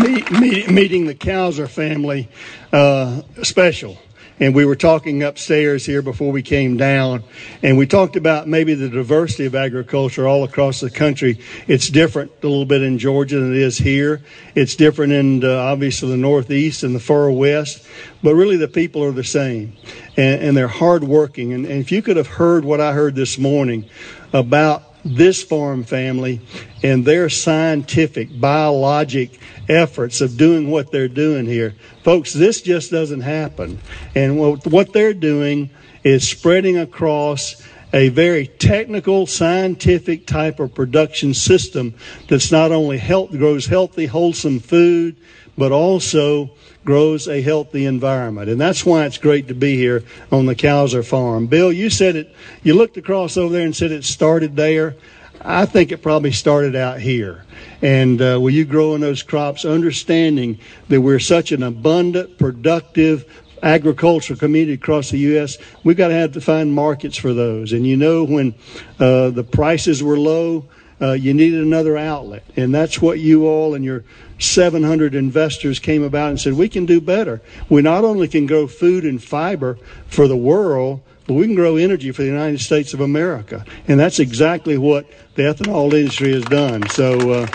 Meet, 0.00 0.30
meet, 0.32 0.70
meeting 0.70 1.06
the 1.06 1.14
Couser 1.14 1.68
family, 1.68 2.28
uh, 2.72 3.22
special. 3.42 3.98
And 4.40 4.54
we 4.54 4.64
were 4.64 4.76
talking 4.76 5.22
upstairs 5.22 5.84
here 5.84 6.00
before 6.00 6.30
we 6.30 6.42
came 6.42 6.76
down, 6.76 7.24
and 7.62 7.76
we 7.76 7.86
talked 7.86 8.14
about 8.14 8.46
maybe 8.46 8.74
the 8.74 8.88
diversity 8.88 9.46
of 9.46 9.54
agriculture 9.54 10.28
all 10.28 10.44
across 10.44 10.80
the 10.80 10.90
country. 10.90 11.40
It's 11.66 11.88
different 11.88 12.30
a 12.42 12.46
little 12.46 12.64
bit 12.64 12.82
in 12.82 12.98
Georgia 12.98 13.40
than 13.40 13.52
it 13.52 13.60
is 13.60 13.78
here. 13.78 14.22
It's 14.54 14.76
different 14.76 15.12
in 15.12 15.44
obviously 15.44 16.10
the 16.10 16.16
Northeast 16.16 16.84
and 16.84 16.94
the 16.94 17.00
far 17.00 17.30
West, 17.32 17.84
but 18.22 18.34
really 18.34 18.56
the 18.56 18.68
people 18.68 19.02
are 19.02 19.12
the 19.12 19.24
same, 19.24 19.72
and, 20.16 20.42
and 20.42 20.56
they're 20.56 20.68
hardworking. 20.68 21.52
And, 21.52 21.66
and 21.66 21.80
if 21.80 21.90
you 21.90 22.00
could 22.00 22.16
have 22.16 22.28
heard 22.28 22.64
what 22.64 22.80
I 22.80 22.92
heard 22.92 23.16
this 23.16 23.38
morning 23.38 23.88
about 24.32 24.87
this 25.04 25.42
farm 25.42 25.84
family 25.84 26.40
and 26.82 27.04
their 27.04 27.28
scientific, 27.28 28.40
biologic 28.40 29.38
efforts 29.68 30.20
of 30.20 30.36
doing 30.36 30.70
what 30.70 30.90
they're 30.90 31.08
doing 31.08 31.46
here. 31.46 31.74
Folks, 32.02 32.32
this 32.32 32.62
just 32.62 32.90
doesn't 32.90 33.20
happen. 33.20 33.78
And 34.14 34.38
what 34.38 34.92
they're 34.92 35.14
doing 35.14 35.70
is 36.04 36.28
spreading 36.28 36.78
across 36.78 37.62
a 37.92 38.08
very 38.10 38.46
technical, 38.46 39.26
scientific 39.26 40.26
type 40.26 40.60
of 40.60 40.74
production 40.74 41.32
system 41.32 41.94
that's 42.28 42.52
not 42.52 42.70
only 42.70 42.98
health, 42.98 43.30
grows 43.30 43.66
healthy, 43.66 44.06
wholesome 44.06 44.60
food, 44.60 45.16
but 45.58 45.72
also 45.72 46.50
grows 46.84 47.28
a 47.28 47.42
healthy 47.42 47.84
environment. 47.84 48.48
And 48.48 48.58
that's 48.58 48.86
why 48.86 49.04
it's 49.04 49.18
great 49.18 49.48
to 49.48 49.54
be 49.54 49.76
here 49.76 50.04
on 50.32 50.46
the 50.46 50.54
Couser 50.54 51.04
farm. 51.04 51.48
Bill, 51.48 51.72
you 51.72 51.90
said 51.90 52.16
it, 52.16 52.34
you 52.62 52.74
looked 52.74 52.96
across 52.96 53.36
over 53.36 53.52
there 53.52 53.64
and 53.64 53.76
said 53.76 53.90
it 53.90 54.04
started 54.04 54.56
there. 54.56 54.94
I 55.42 55.66
think 55.66 55.92
it 55.92 55.98
probably 55.98 56.32
started 56.32 56.74
out 56.74 57.00
here. 57.00 57.44
And 57.82 58.22
uh, 58.22 58.38
will 58.40 58.50
you 58.50 58.64
growing 58.64 59.00
those 59.00 59.22
crops, 59.22 59.64
understanding 59.64 60.58
that 60.88 61.00
we're 61.00 61.18
such 61.18 61.52
an 61.52 61.62
abundant, 61.62 62.38
productive, 62.38 63.24
agricultural 63.62 64.38
community 64.38 64.74
across 64.74 65.10
the 65.10 65.18
U.S., 65.18 65.58
we've 65.84 65.96
got 65.96 66.08
to 66.08 66.14
have 66.14 66.32
to 66.32 66.40
find 66.40 66.72
markets 66.72 67.16
for 67.16 67.34
those. 67.34 67.72
And 67.72 67.86
you 67.86 67.96
know, 67.96 68.24
when 68.24 68.54
uh, 68.98 69.30
the 69.30 69.44
prices 69.44 70.02
were 70.02 70.18
low, 70.18 70.64
uh, 71.00 71.12
you 71.12 71.34
needed 71.34 71.60
another 71.60 71.96
outlet. 71.96 72.44
And 72.56 72.74
that's 72.74 73.00
what 73.00 73.18
you 73.20 73.46
all 73.46 73.74
and 73.74 73.84
your 73.84 74.04
700 74.38 75.14
investors 75.14 75.78
came 75.78 76.02
about 76.02 76.30
and 76.30 76.40
said, 76.40 76.54
we 76.54 76.68
can 76.68 76.86
do 76.86 77.00
better. 77.00 77.40
We 77.68 77.82
not 77.82 78.04
only 78.04 78.28
can 78.28 78.46
grow 78.46 78.66
food 78.66 79.04
and 79.04 79.22
fiber 79.22 79.78
for 80.06 80.28
the 80.28 80.36
world, 80.36 81.00
but 81.26 81.34
we 81.34 81.46
can 81.46 81.54
grow 81.54 81.76
energy 81.76 82.10
for 82.12 82.22
the 82.22 82.28
United 82.28 82.60
States 82.60 82.94
of 82.94 83.00
America. 83.00 83.64
And 83.86 84.00
that's 84.00 84.18
exactly 84.18 84.78
what 84.78 85.06
the 85.34 85.42
ethanol 85.42 85.92
industry 85.92 86.32
has 86.32 86.44
done. 86.44 86.88
So 86.88 87.30
uh, 87.30 87.46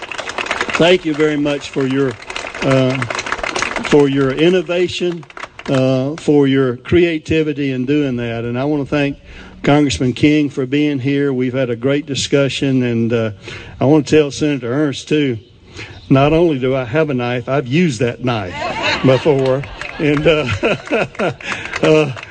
thank 0.74 1.06
you 1.06 1.14
very 1.14 1.38
much 1.38 1.70
for 1.70 1.88
your, 1.88 2.12
uh, 2.62 3.04
for 3.86 4.08
your 4.08 4.32
innovation, 4.32 5.26
uh, 5.70 6.16
for 6.18 6.48
your 6.48 6.78
creativity 6.78 7.72
in 7.72 7.86
doing 7.86 8.18
that. 8.18 8.44
And 8.44 8.60
I 8.60 8.66
want 8.66 8.84
to 8.84 8.90
thank 8.90 9.18
Congressman 9.64 10.14
King 10.14 10.50
for 10.50 10.66
being 10.66 11.00
here. 11.00 11.32
We've 11.32 11.54
had 11.54 11.70
a 11.70 11.76
great 11.76 12.06
discussion, 12.06 12.84
and 12.84 13.14
uh, 13.14 13.32
I 13.80 13.86
want 13.86 14.06
to 14.06 14.16
tell 14.16 14.30
Senator 14.30 14.72
Ernst, 14.72 15.08
too, 15.08 15.40
not 16.14 16.34
only 16.34 16.60
do 16.60 16.76
I 16.76 16.86
have 16.86 17.10
a 17.10 17.14
knife, 17.14 17.50
I've 17.50 17.68
used 17.68 18.00
that 18.00 18.24
knife 18.24 18.54
before. 19.06 19.64
And 20.00 20.28
uh, 20.28 20.46
uh, 21.84 22.22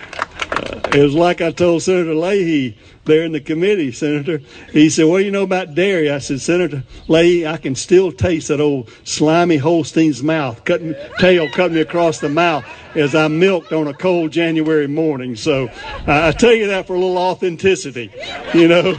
it 0.93 1.03
was 1.03 1.15
like 1.15 1.41
I 1.41 1.51
told 1.53 1.83
Senator 1.83 2.15
Leahy 2.15 2.77
there 3.05 3.25
in 3.25 3.33
the 3.33 3.41
committee, 3.41 3.91
Senator. 3.93 4.41
He 4.73 4.91
said, 4.91 5.07
What 5.07 5.19
do 5.19 5.25
you 5.25 5.31
know 5.31 5.43
about 5.43 5.75
dairy? 5.75 6.11
I 6.11 6.19
said, 6.19 6.41
Senator 6.41 6.85
Leahy, 7.09 7.47
I 7.47 7.57
can 7.57 7.75
still 7.75 8.13
taste 8.13 8.49
that 8.49 8.61
old 8.61 8.91
slimy 9.05 9.57
Holstein's 9.57 10.23
mouth, 10.23 10.65
cutting, 10.65 10.95
tail 11.19 11.49
cutting 11.51 11.75
me 11.75 11.81
across 11.81 12.21
the 12.21 12.29
mouth 12.29 12.65
as 12.95 13.15
I 13.15 13.29
milked 13.29 13.73
on 13.73 13.89
a 13.89 13.95
cold 13.95 14.31
January 14.33 14.87
morning. 14.87 15.35
So 15.37 15.69
uh, 15.69 16.29
I 16.29 16.33
tell 16.33 16.53
you 16.53 16.69
that 16.69 16.87
for 16.87 16.95
a 16.95 16.99
little 16.99 17.19
authenticity. 17.19 18.13
You 18.55 18.69
know, 18.69 18.97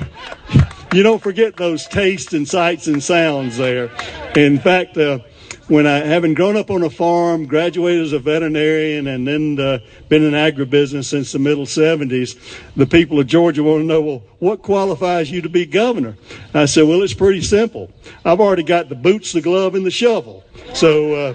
you 0.94 1.04
don't 1.04 1.22
forget 1.22 1.58
those 1.58 1.88
tastes 1.88 2.34
and 2.34 2.48
sights 2.48 2.88
and 2.88 3.04
sounds 3.04 3.58
there. 3.58 3.92
In 4.36 4.60
fact, 4.60 4.98
uh, 4.98 5.20
when 5.68 5.88
I, 5.88 6.00
having 6.00 6.34
grown 6.34 6.58
up 6.58 6.70
on 6.70 6.84
a 6.84 6.90
farm, 6.90 7.46
graduated 7.46 8.04
as 8.04 8.14
a 8.14 8.20
veterinarian, 8.20 9.08
and 9.08 9.28
then 9.28 9.60
uh, 9.60 9.80
been 10.10 10.24
in 10.24 10.34
agribusiness 10.34 11.06
since 11.06 11.32
the 11.32 11.40
middle 11.40 11.66
70s, 11.66 12.38
the 12.76 12.86
people 12.86 13.20
of 13.20 13.28
Georgia 13.28 13.64
want 13.64 13.82
to 13.82 13.86
know, 13.86 14.02
well, 14.02 14.24
what 14.40 14.62
qualifies 14.62 15.32
you 15.32 15.42
to 15.42 15.50
be 15.50 15.66
governor? 15.66 16.18
I 16.54 16.66
said, 16.66 16.84
well, 16.84 17.02
it's 17.02 17.14
pretty 17.14 17.42
simple. 17.42 17.92
I've 18.26 18.40
already 18.40 18.64
got 18.64 18.90
the 18.90 18.96
boots, 18.96 19.32
the 19.32 19.42
glove, 19.42 19.76
and 19.76 19.86
the 19.86 19.92
shovel. 19.92 20.44
So, 20.74 21.14
uh, 21.14 21.34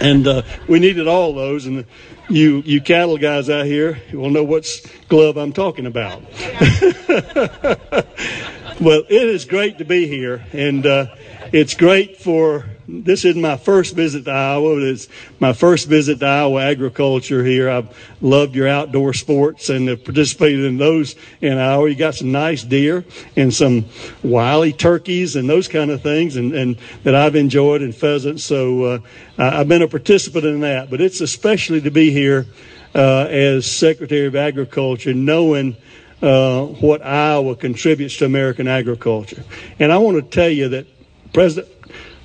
and 0.00 0.26
uh, 0.26 0.42
we 0.68 0.78
needed 0.78 1.08
all 1.08 1.32
those, 1.32 1.66
and 1.66 1.86
you 2.28 2.62
you 2.64 2.80
cattle 2.80 3.18
guys 3.18 3.50
out 3.50 3.66
here 3.66 4.00
will 4.12 4.30
know 4.30 4.44
what 4.44 4.66
glove 5.08 5.36
I'm 5.36 5.52
talking 5.52 5.86
about. 5.86 6.22
well, 8.80 9.02
it 9.08 9.28
is 9.28 9.44
great 9.44 9.78
to 9.78 9.84
be 9.84 10.06
here, 10.06 10.44
and 10.52 10.84
uh, 10.84 11.06
it's 11.52 11.74
great 11.74 12.18
for 12.18 12.66
this 12.86 13.24
is 13.24 13.36
my 13.36 13.56
first 13.56 13.94
visit 13.94 14.24
to 14.24 14.30
Iowa. 14.30 14.76
It's 14.80 15.08
my 15.38 15.52
first 15.52 15.88
visit 15.88 16.20
to 16.20 16.26
Iowa 16.26 16.62
agriculture 16.62 17.44
here. 17.44 17.70
I've 17.70 17.96
loved 18.20 18.54
your 18.54 18.68
outdoor 18.68 19.14
sports 19.14 19.70
and 19.70 19.88
have 19.88 20.04
participated 20.04 20.64
in 20.64 20.76
those 20.76 21.14
in 21.40 21.56
Iowa. 21.56 21.88
You 21.88 21.94
got 21.94 22.16
some 22.16 22.32
nice 22.32 22.62
deer 22.62 23.04
and 23.36 23.54
some 23.54 23.86
wily 24.22 24.72
turkeys 24.72 25.36
and 25.36 25.48
those 25.48 25.68
kind 25.68 25.90
of 25.90 26.02
things, 26.02 26.36
and, 26.36 26.52
and 26.52 26.76
that 27.04 27.14
I've 27.14 27.36
enjoyed 27.36 27.80
and 27.80 27.94
pheasants. 27.94 28.44
So 28.44 28.84
uh, 28.84 28.98
I've 29.38 29.68
been 29.68 29.82
a 29.82 29.88
participant 29.88 30.44
in 30.44 30.60
that. 30.60 30.90
But 30.90 31.00
it's 31.00 31.20
especially 31.20 31.80
to 31.82 31.90
be 31.90 32.10
here 32.10 32.46
uh, 32.94 33.26
as 33.30 33.70
Secretary 33.70 34.26
of 34.26 34.36
Agriculture, 34.36 35.14
knowing 35.14 35.76
uh, 36.22 36.64
what 36.64 37.04
Iowa 37.04 37.56
contributes 37.56 38.16
to 38.18 38.24
American 38.24 38.68
agriculture. 38.68 39.44
And 39.78 39.92
I 39.92 39.98
want 39.98 40.16
to 40.16 40.22
tell 40.22 40.48
you 40.48 40.68
that 40.70 40.86
President 41.32 41.72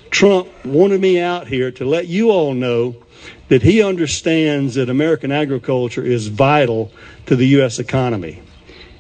Trump 0.10 0.48
wanted 0.66 1.02
me 1.02 1.20
out 1.20 1.48
here 1.48 1.72
to 1.72 1.86
let 1.86 2.08
you 2.08 2.32
all 2.32 2.54
know 2.54 2.96
that 3.50 3.62
he 3.62 3.82
understands 3.82 4.76
that 4.76 4.90
American 4.90 5.32
agriculture 5.32 6.04
is 6.04 6.28
vital 6.28 6.92
to 7.26 7.36
the 7.36 7.48
U.S. 7.48 7.80
economy. 7.80 8.42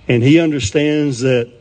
And 0.07 0.23
he 0.23 0.39
understands 0.39 1.19
that 1.19 1.51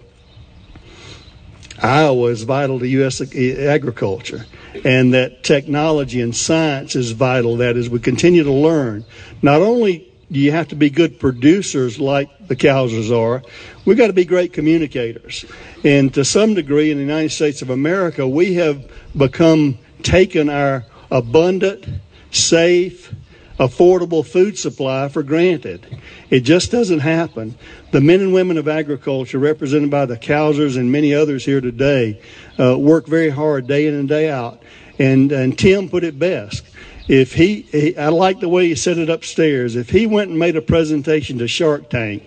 Iowa 1.81 2.29
is 2.29 2.43
vital 2.43 2.79
to 2.81 2.88
U.S. 2.88 3.21
agriculture 3.21 4.47
and 4.85 5.14
that 5.14 5.43
technology 5.45 6.21
and 6.21 6.35
science 6.35 6.97
is 6.97 7.12
vital. 7.12 7.57
That 7.59 7.77
as 7.77 7.88
we 7.88 7.99
continue 8.01 8.43
to 8.43 8.53
learn, 8.53 9.05
not 9.43 9.61
only 9.61 10.08
you 10.31 10.53
have 10.53 10.69
to 10.69 10.77
be 10.77 10.91
good 10.91 11.19
producers 11.19 11.99
like 11.99 12.49
the 12.49 12.57
Cousers 12.57 13.11
are, 13.11 13.43
we've 13.85 13.97
got 13.97 14.09
to 14.09 14.12
be 14.12 14.25
great 14.25 14.53
communicators. 14.53 15.45
And 15.85 16.12
to 16.14 16.25
some 16.25 16.55
degree, 16.55 16.91
in 16.91 16.99
the 16.99 17.05
United 17.05 17.31
States 17.31 17.62
of 17.62 17.71
America, 17.71 18.29
we 18.29 18.55
have 18.55 18.91
become 19.17 19.79
taken 20.03 20.49
our 20.49 20.85
abundant, 21.11 21.87
safe, 22.31 23.14
affordable 23.59 24.25
food 24.25 24.57
supply 24.57 25.09
for 25.09 25.23
granted. 25.23 26.01
It 26.31 26.41
just 26.41 26.71
doesn't 26.71 27.01
happen. 27.01 27.57
The 27.91 28.01
men 28.01 28.21
and 28.21 28.33
women 28.33 28.57
of 28.59 28.69
agriculture, 28.69 29.38
represented 29.38 29.91
by 29.91 30.07
the 30.07 30.17
Cousers 30.17 30.77
and 30.77 30.93
many 30.93 31.14
others 31.14 31.45
here 31.45 31.61
today, 31.61 32.21
uh, 32.59 32.79
work 32.79 33.07
very 33.07 33.31
hard 33.31 33.67
day 33.67 33.87
in 33.87 33.95
and 33.95 34.09
day 34.09 34.31
out. 34.31 34.62
And, 34.99 35.33
and 35.33 35.59
Tim 35.59 35.88
put 35.88 36.05
it 36.05 36.19
best. 36.19 36.64
If 37.09 37.33
he, 37.33 37.62
he, 37.62 37.97
I 37.97 38.09
like 38.09 38.40
the 38.40 38.51
way 38.51 38.68
he 38.68 38.75
said 38.75 38.99
it 38.99 39.09
upstairs. 39.09 39.77
If 39.77 39.88
he 39.90 40.07
went 40.07 40.31
and 40.31 40.38
made 40.38 40.57
a 40.57 40.62
presentation 40.62 41.38
to 41.38 41.49
Shark 41.49 41.88
Tank 41.88 42.23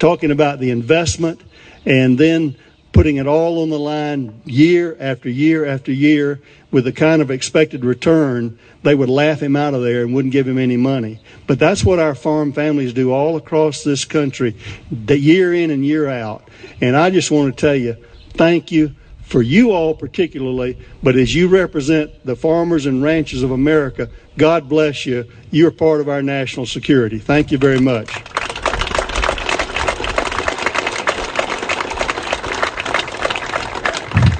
talking 0.00 0.32
about 0.32 0.58
the 0.58 0.70
investment 0.70 1.40
and 1.86 2.18
then 2.18 2.56
putting 2.92 3.16
it 3.16 3.26
all 3.26 3.62
on 3.62 3.70
the 3.70 3.78
line 3.78 4.40
year 4.44 4.96
after 5.00 5.28
year 5.28 5.64
after 5.64 5.92
year 5.92 6.40
with 6.70 6.84
the 6.84 6.92
kind 6.92 7.22
of 7.22 7.30
expected 7.30 7.84
return, 7.84 8.58
they 8.82 8.94
would 8.94 9.08
laugh 9.08 9.40
him 9.40 9.54
out 9.54 9.74
of 9.74 9.82
there 9.82 10.02
and 10.02 10.14
wouldn't 10.14 10.32
give 10.32 10.46
him 10.46 10.58
any 10.58 10.76
money. 10.76 11.20
But 11.46 11.58
that's 11.58 11.84
what 11.84 11.98
our 11.98 12.14
farm 12.14 12.52
families 12.52 12.92
do 12.92 13.12
all 13.12 13.36
across 13.36 13.84
this 13.84 14.04
country, 14.04 14.56
the 14.90 15.18
year 15.18 15.54
in 15.54 15.70
and 15.70 15.84
year 15.84 16.08
out. 16.08 16.48
And 16.80 16.96
I 16.96 17.10
just 17.10 17.30
want 17.30 17.56
to 17.56 17.60
tell 17.60 17.76
you, 17.76 17.96
thank 18.30 18.72
you 18.72 18.94
for 19.24 19.42
you 19.42 19.72
all 19.72 19.94
particularly, 19.94 20.78
but 21.02 21.16
as 21.16 21.34
you 21.34 21.48
represent 21.48 22.24
the 22.24 22.36
farmers 22.36 22.86
and 22.86 23.02
ranchers 23.02 23.42
of 23.42 23.50
America, 23.50 24.08
God 24.36 24.68
bless 24.68 25.06
you. 25.06 25.24
You're 25.50 25.70
part 25.70 26.00
of 26.00 26.08
our 26.08 26.22
national 26.22 26.66
security. 26.66 27.18
Thank 27.18 27.50
you 27.50 27.58
very 27.58 27.80
much. 27.80 28.10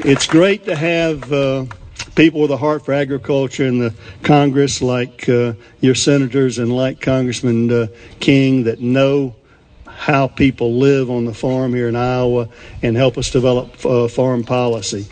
It's 0.07 0.27
great 0.27 0.67
to 0.67 0.77
have 0.77 1.33
uh, 1.33 1.65
people 2.15 2.43
with 2.43 2.51
a 2.51 2.59
heart 2.59 2.85
for 2.85 2.93
agriculture 2.93 3.65
in 3.65 3.79
the 3.79 3.95
Congress, 4.23 4.83
like 4.83 5.27
uh, 5.31 5.55
your 5.81 5.95
senators 5.95 6.59
and 6.59 6.71
like 6.71 7.01
Congressman 7.01 7.73
uh, 7.73 7.87
King, 8.21 8.65
that 8.65 8.81
know 8.81 9.35
how 10.05 10.27
people 10.27 10.75
live 10.75 11.09
on 11.09 11.25
the 11.25 11.33
farm 11.33 11.73
here 11.73 11.89
in 11.89 11.97
Iowa 11.97 12.51
and 12.83 12.95
help 12.95 13.17
us 13.17 13.31
develop 13.31 13.87
uh, 13.87 14.07
farm 14.07 14.45
policy. 14.45 15.07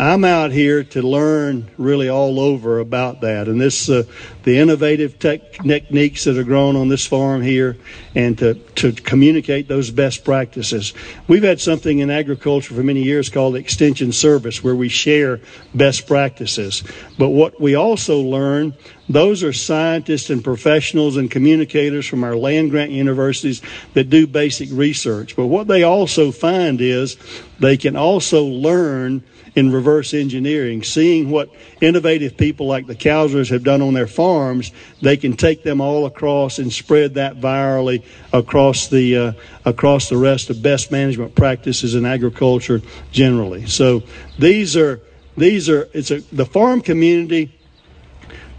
I'm 0.00 0.22
out 0.22 0.52
here 0.52 0.84
to 0.84 1.02
learn 1.02 1.68
really 1.76 2.08
all 2.08 2.38
over 2.38 2.78
about 2.78 3.22
that 3.22 3.48
and 3.48 3.60
this 3.60 3.90
uh, 3.90 4.04
the 4.44 4.56
innovative 4.56 5.18
tech- 5.18 5.54
techniques 5.54 6.22
that 6.22 6.38
are 6.38 6.44
grown 6.44 6.76
on 6.76 6.86
this 6.86 7.04
farm 7.04 7.42
here 7.42 7.76
and 8.14 8.38
to, 8.38 8.54
to 8.54 8.92
communicate 8.92 9.66
those 9.66 9.90
best 9.90 10.24
practices. 10.24 10.94
We've 11.26 11.42
had 11.42 11.60
something 11.60 11.98
in 11.98 12.10
agriculture 12.10 12.74
for 12.74 12.84
many 12.84 13.02
years 13.02 13.28
called 13.28 13.56
extension 13.56 14.12
service 14.12 14.62
where 14.62 14.76
we 14.76 14.88
share 14.88 15.40
best 15.74 16.06
practices. 16.06 16.84
But 17.18 17.30
what 17.30 17.60
we 17.60 17.74
also 17.74 18.20
learn 18.20 18.74
those 19.08 19.42
are 19.42 19.52
scientists 19.52 20.30
and 20.30 20.44
professionals 20.44 21.16
and 21.16 21.28
communicators 21.28 22.06
from 22.06 22.22
our 22.22 22.36
land 22.36 22.70
grant 22.70 22.92
universities 22.92 23.62
that 23.94 24.10
do 24.10 24.28
basic 24.28 24.68
research. 24.70 25.34
But 25.34 25.46
what 25.46 25.66
they 25.66 25.82
also 25.82 26.30
find 26.30 26.80
is 26.80 27.16
they 27.58 27.76
can 27.76 27.96
also 27.96 28.44
learn 28.44 29.24
in 29.58 29.72
reverse 29.72 30.14
engineering, 30.14 30.84
seeing 30.84 31.30
what 31.30 31.50
innovative 31.80 32.36
people 32.36 32.66
like 32.66 32.86
the 32.86 32.94
Cousers 32.94 33.48
have 33.48 33.64
done 33.64 33.82
on 33.82 33.92
their 33.92 34.06
farms, 34.06 34.70
they 35.02 35.16
can 35.16 35.36
take 35.36 35.64
them 35.64 35.80
all 35.80 36.06
across 36.06 36.60
and 36.60 36.72
spread 36.72 37.14
that 37.14 37.40
virally 37.40 38.04
across 38.32 38.86
the 38.86 39.16
uh, 39.16 39.32
across 39.64 40.08
the 40.08 40.16
rest 40.16 40.48
of 40.48 40.62
best 40.62 40.92
management 40.92 41.34
practices 41.34 41.96
in 41.96 42.06
agriculture 42.06 42.80
generally. 43.10 43.66
So 43.66 44.04
these 44.38 44.76
are 44.76 45.00
these 45.36 45.68
are 45.68 45.88
it's 45.92 46.12
a 46.12 46.20
the 46.34 46.46
farm 46.46 46.80
community 46.80 47.52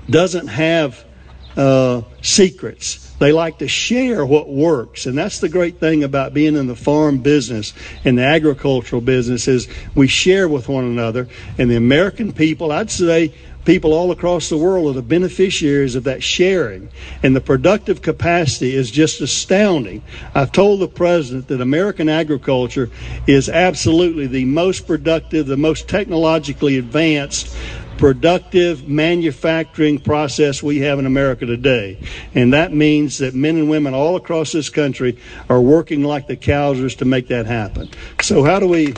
doesn't 0.09 0.47
have 0.47 1.05
uh, 1.55 2.01
secrets. 2.21 3.08
They 3.19 3.33
like 3.33 3.59
to 3.59 3.67
share 3.67 4.25
what 4.25 4.49
works. 4.49 5.05
And 5.05 5.17
that's 5.17 5.39
the 5.39 5.49
great 5.49 5.79
thing 5.79 6.03
about 6.03 6.33
being 6.33 6.55
in 6.55 6.67
the 6.67 6.75
farm 6.75 7.19
business 7.19 7.73
and 8.03 8.17
the 8.17 8.23
agricultural 8.23 9.01
business 9.01 9.47
is 9.47 9.67
we 9.93 10.07
share 10.07 10.47
with 10.47 10.69
one 10.69 10.85
another. 10.85 11.27
And 11.57 11.69
the 11.69 11.75
American 11.75 12.31
people, 12.31 12.71
I'd 12.71 12.89
say 12.89 13.33
people 13.65 13.93
all 13.93 14.11
across 14.11 14.49
the 14.49 14.57
world 14.57 14.89
are 14.89 14.93
the 14.93 15.01
beneficiaries 15.01 15.95
of 15.95 16.05
that 16.05 16.23
sharing. 16.23 16.89
And 17.21 17.35
the 17.35 17.41
productive 17.41 18.01
capacity 18.01 18.73
is 18.73 18.89
just 18.89 19.21
astounding. 19.21 20.01
I've 20.33 20.51
told 20.51 20.79
the 20.79 20.87
president 20.87 21.49
that 21.49 21.61
American 21.61 22.09
agriculture 22.09 22.89
is 23.27 23.49
absolutely 23.49 24.27
the 24.27 24.45
most 24.45 24.87
productive, 24.87 25.45
the 25.45 25.57
most 25.57 25.87
technologically 25.87 26.77
advanced 26.77 27.55
productive 27.99 28.87
manufacturing 28.87 29.99
process 29.99 30.63
we 30.63 30.79
have 30.79 30.99
in 30.99 31.05
America 31.05 31.45
today. 31.45 31.99
And 32.33 32.53
that 32.53 32.71
means 32.71 33.17
that 33.17 33.35
men 33.35 33.57
and 33.57 33.69
women 33.69 33.93
all 33.93 34.15
across 34.15 34.53
this 34.53 34.69
country 34.69 35.17
are 35.49 35.59
working 35.59 36.03
like 36.03 36.25
the 36.25 36.37
Cousers 36.37 36.95
to 36.95 37.05
make 37.05 37.27
that 37.27 37.45
happen. 37.45 37.89
So, 38.21 38.43
how 38.43 38.59
do 38.59 38.67
we. 38.67 38.93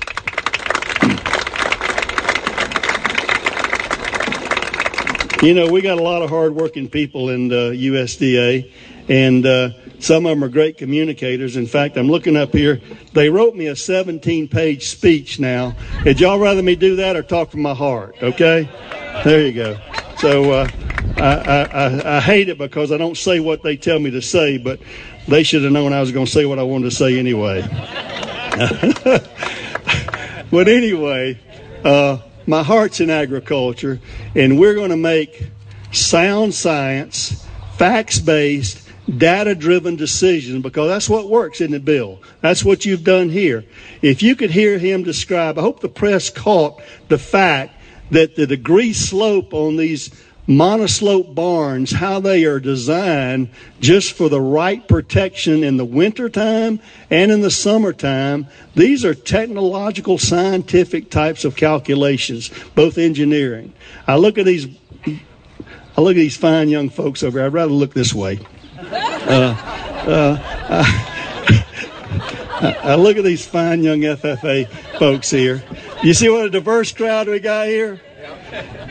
You 5.41 5.55
know, 5.55 5.71
we 5.71 5.81
got 5.81 5.97
a 5.97 6.03
lot 6.03 6.21
of 6.21 6.29
hardworking 6.29 6.87
people 6.87 7.29
in 7.31 7.47
the 7.47 7.71
USDA, 7.71 8.71
and 9.11 9.45
uh, 9.45 9.71
some 9.99 10.25
of 10.25 10.29
them 10.29 10.41
are 10.41 10.47
great 10.47 10.77
communicators. 10.77 11.57
In 11.57 11.67
fact, 11.67 11.97
I'm 11.97 12.07
looking 12.07 12.37
up 12.37 12.53
here. 12.53 12.79
They 13.11 13.29
wrote 13.29 13.55
me 13.55 13.67
a 13.67 13.75
17 13.75 14.47
page 14.47 14.87
speech 14.87 15.37
now. 15.37 15.75
Would 16.05 16.21
y'all 16.21 16.39
rather 16.39 16.63
me 16.63 16.77
do 16.77 16.95
that 16.95 17.17
or 17.17 17.21
talk 17.21 17.51
from 17.51 17.61
my 17.61 17.73
heart? 17.73 18.15
Okay? 18.23 18.69
There 19.25 19.45
you 19.45 19.51
go. 19.51 19.77
So 20.19 20.53
uh, 20.53 20.69
I, 21.17 21.67
I, 21.73 22.17
I 22.17 22.19
hate 22.21 22.47
it 22.47 22.57
because 22.57 22.93
I 22.93 22.97
don't 22.97 23.17
say 23.17 23.41
what 23.41 23.63
they 23.63 23.75
tell 23.75 23.99
me 23.99 24.11
to 24.11 24.21
say, 24.21 24.57
but 24.57 24.79
they 25.27 25.43
should 25.43 25.63
have 25.63 25.73
known 25.73 25.91
I 25.91 25.99
was 25.99 26.13
going 26.13 26.25
to 26.25 26.31
say 26.31 26.45
what 26.45 26.57
I 26.57 26.63
wanted 26.63 26.85
to 26.85 26.95
say 26.95 27.19
anyway. 27.19 27.63
but 30.49 30.69
anyway, 30.69 31.37
uh, 31.83 32.19
my 32.47 32.63
heart's 32.63 33.01
in 33.01 33.09
agriculture, 33.09 33.99
and 34.35 34.57
we're 34.57 34.75
going 34.75 34.91
to 34.91 34.95
make 34.95 35.49
sound 35.91 36.53
science, 36.53 37.45
facts 37.75 38.17
based, 38.17 38.87
data 39.17 39.55
driven 39.55 39.95
decisions 39.95 40.61
because 40.61 40.87
that's 40.89 41.09
what 41.09 41.29
works 41.29 41.61
in 41.61 41.71
the 41.71 41.79
bill. 41.79 42.21
That's 42.41 42.63
what 42.63 42.85
you've 42.85 43.03
done 43.03 43.29
here. 43.29 43.65
If 44.01 44.21
you 44.23 44.35
could 44.35 44.51
hear 44.51 44.77
him 44.77 45.03
describe, 45.03 45.57
I 45.57 45.61
hope 45.61 45.79
the 45.79 45.89
press 45.89 46.29
caught 46.29 46.81
the 47.07 47.17
fact 47.17 47.75
that 48.11 48.35
the 48.35 48.45
degree 48.45 48.93
slope 48.93 49.53
on 49.53 49.77
these 49.77 50.11
monoslope 50.47 51.33
barns, 51.33 51.91
how 51.91 52.19
they 52.19 52.43
are 52.45 52.59
designed 52.59 53.49
just 53.79 54.13
for 54.13 54.27
the 54.27 54.41
right 54.41 54.85
protection 54.87 55.63
in 55.63 55.77
the 55.77 55.85
wintertime 55.85 56.79
and 57.09 57.31
in 57.31 57.41
the 57.41 57.51
summertime. 57.51 58.47
These 58.75 59.05
are 59.05 59.13
technological, 59.13 60.17
scientific 60.17 61.09
types 61.09 61.45
of 61.45 61.55
calculations, 61.55 62.51
both 62.75 62.97
engineering. 62.97 63.73
I 64.07 64.17
look 64.17 64.37
at 64.37 64.45
these, 64.45 64.67
I 65.05 66.01
look 66.01 66.11
at 66.11 66.19
these 66.19 66.37
fine 66.37 66.69
young 66.69 66.89
folks 66.89 67.23
over 67.23 67.39
here. 67.39 67.45
I'd 67.45 67.53
rather 67.53 67.73
look 67.73 67.93
this 67.93 68.13
way. 68.13 68.39
Uh, 69.27 69.55
uh, 70.07 70.37
I, 72.61 72.75
I 72.83 72.95
look 73.01 73.17
at 73.17 73.23
these 73.23 73.45
fine 73.45 73.83
young 73.83 74.01
FFA 74.01 74.67
folks 74.97 75.29
here. 75.29 75.63
You 76.03 76.13
see 76.13 76.29
what 76.29 76.45
a 76.45 76.49
diverse 76.49 76.91
crowd 76.91 77.27
we 77.27 77.39
got 77.39 77.67
here? 77.67 78.01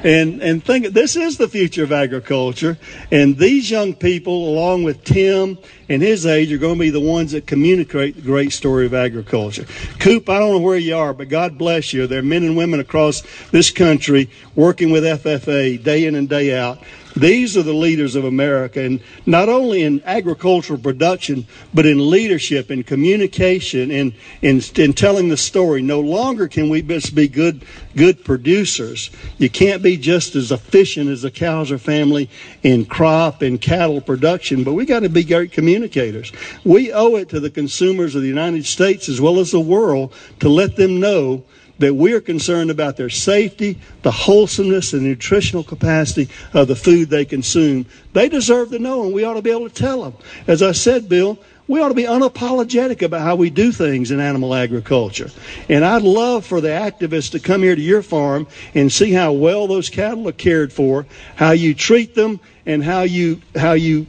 and 0.02 0.42
and 0.42 0.64
think 0.64 0.88
this 0.88 1.16
is 1.16 1.36
the 1.36 1.48
future 1.48 1.84
of 1.84 1.92
agriculture. 1.92 2.78
And 3.10 3.36
these 3.36 3.70
young 3.70 3.94
people, 3.94 4.48
along 4.48 4.84
with 4.84 5.04
Tim 5.04 5.58
and 5.88 6.02
his 6.02 6.26
age, 6.26 6.52
are 6.52 6.58
going 6.58 6.76
to 6.76 6.80
be 6.80 6.90
the 6.90 7.00
ones 7.00 7.32
that 7.32 7.46
communicate 7.46 8.16
the 8.16 8.22
great 8.22 8.52
story 8.52 8.86
of 8.86 8.94
agriculture. 8.94 9.66
Coop, 9.98 10.28
I 10.28 10.38
don't 10.38 10.52
know 10.52 10.58
where 10.58 10.78
you 10.78 10.96
are, 10.96 11.12
but 11.12 11.28
God 11.28 11.58
bless 11.58 11.92
you. 11.92 12.06
There 12.06 12.20
are 12.20 12.22
men 12.22 12.44
and 12.44 12.56
women 12.56 12.80
across 12.80 13.22
this 13.50 13.70
country 13.70 14.30
working 14.54 14.90
with 14.90 15.04
FFA 15.04 15.82
day 15.82 16.06
in 16.06 16.14
and 16.14 16.28
day 16.28 16.56
out 16.56 16.82
these 17.16 17.56
are 17.56 17.62
the 17.62 17.72
leaders 17.72 18.14
of 18.14 18.24
America, 18.24 18.80
and 18.80 19.00
not 19.26 19.48
only 19.48 19.82
in 19.82 20.02
agricultural 20.04 20.78
production, 20.78 21.46
but 21.74 21.86
in 21.86 22.10
leadership, 22.10 22.70
in 22.70 22.82
communication, 22.82 23.90
in, 23.90 24.14
in, 24.42 24.60
in 24.76 24.92
telling 24.92 25.28
the 25.28 25.36
story. 25.36 25.82
No 25.82 26.00
longer 26.00 26.48
can 26.48 26.68
we 26.68 26.82
just 26.82 27.14
be 27.14 27.28
good, 27.28 27.64
good 27.96 28.24
producers. 28.24 29.10
You 29.38 29.50
can't 29.50 29.82
be 29.82 29.96
just 29.96 30.36
as 30.36 30.52
efficient 30.52 31.10
as 31.10 31.22
the 31.22 31.30
Couser 31.30 31.80
family 31.80 32.30
in 32.62 32.84
crop 32.84 33.42
and 33.42 33.60
cattle 33.60 34.00
production, 34.00 34.64
but 34.64 34.74
we 34.74 34.86
got 34.86 35.00
to 35.00 35.08
be 35.08 35.24
great 35.24 35.52
communicators. 35.52 36.32
We 36.64 36.92
owe 36.92 37.16
it 37.16 37.28
to 37.30 37.40
the 37.40 37.50
consumers 37.50 38.14
of 38.14 38.22
the 38.22 38.28
United 38.28 38.66
States 38.66 39.08
as 39.08 39.20
well 39.20 39.38
as 39.38 39.50
the 39.50 39.60
world 39.60 40.14
to 40.40 40.48
let 40.48 40.76
them 40.76 41.00
know 41.00 41.44
that 41.80 41.94
we 41.94 42.12
are 42.12 42.20
concerned 42.20 42.70
about 42.70 42.96
their 42.96 43.10
safety, 43.10 43.78
the 44.02 44.10
wholesomeness, 44.10 44.92
and 44.92 45.02
nutritional 45.02 45.64
capacity 45.64 46.28
of 46.54 46.68
the 46.68 46.76
food 46.76 47.08
they 47.08 47.24
consume. 47.24 47.86
They 48.12 48.28
deserve 48.28 48.70
to 48.70 48.78
know, 48.78 49.04
and 49.04 49.12
we 49.12 49.24
ought 49.24 49.34
to 49.34 49.42
be 49.42 49.50
able 49.50 49.68
to 49.68 49.74
tell 49.74 50.02
them. 50.02 50.14
As 50.46 50.62
I 50.62 50.72
said, 50.72 51.08
Bill, 51.08 51.38
we 51.66 51.80
ought 51.80 51.88
to 51.88 51.94
be 51.94 52.02
unapologetic 52.02 53.00
about 53.00 53.22
how 53.22 53.36
we 53.36 53.48
do 53.48 53.72
things 53.72 54.10
in 54.10 54.20
animal 54.20 54.54
agriculture. 54.54 55.30
And 55.68 55.84
I'd 55.84 56.02
love 56.02 56.44
for 56.44 56.60
the 56.60 56.68
activists 56.68 57.30
to 57.30 57.40
come 57.40 57.62
here 57.62 57.76
to 57.76 57.80
your 57.80 58.02
farm 58.02 58.46
and 58.74 58.92
see 58.92 59.12
how 59.12 59.32
well 59.32 59.66
those 59.66 59.88
cattle 59.88 60.28
are 60.28 60.32
cared 60.32 60.72
for, 60.72 61.06
how 61.36 61.52
you 61.52 61.74
treat 61.74 62.14
them, 62.14 62.40
and 62.66 62.84
how 62.84 63.02
you 63.02 63.40
how 63.56 63.72
you 63.72 64.06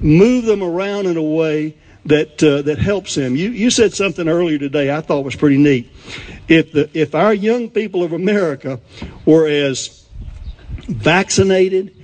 move 0.00 0.44
them 0.44 0.62
around 0.62 1.06
in 1.06 1.16
a 1.16 1.22
way 1.22 1.74
that 2.06 2.42
uh, 2.42 2.62
that 2.62 2.78
helps 2.78 3.14
them. 3.14 3.36
You 3.36 3.50
you 3.50 3.70
said 3.70 3.94
something 3.94 4.28
earlier 4.28 4.58
today 4.58 4.94
I 4.94 5.00
thought 5.00 5.24
was 5.24 5.36
pretty 5.36 5.58
neat. 5.58 5.90
If 6.48 6.72
the 6.72 6.90
if 6.92 7.14
our 7.14 7.32
young 7.32 7.70
people 7.70 8.02
of 8.02 8.12
America 8.12 8.80
were 9.24 9.48
as 9.48 10.06
vaccinated, 10.88 11.94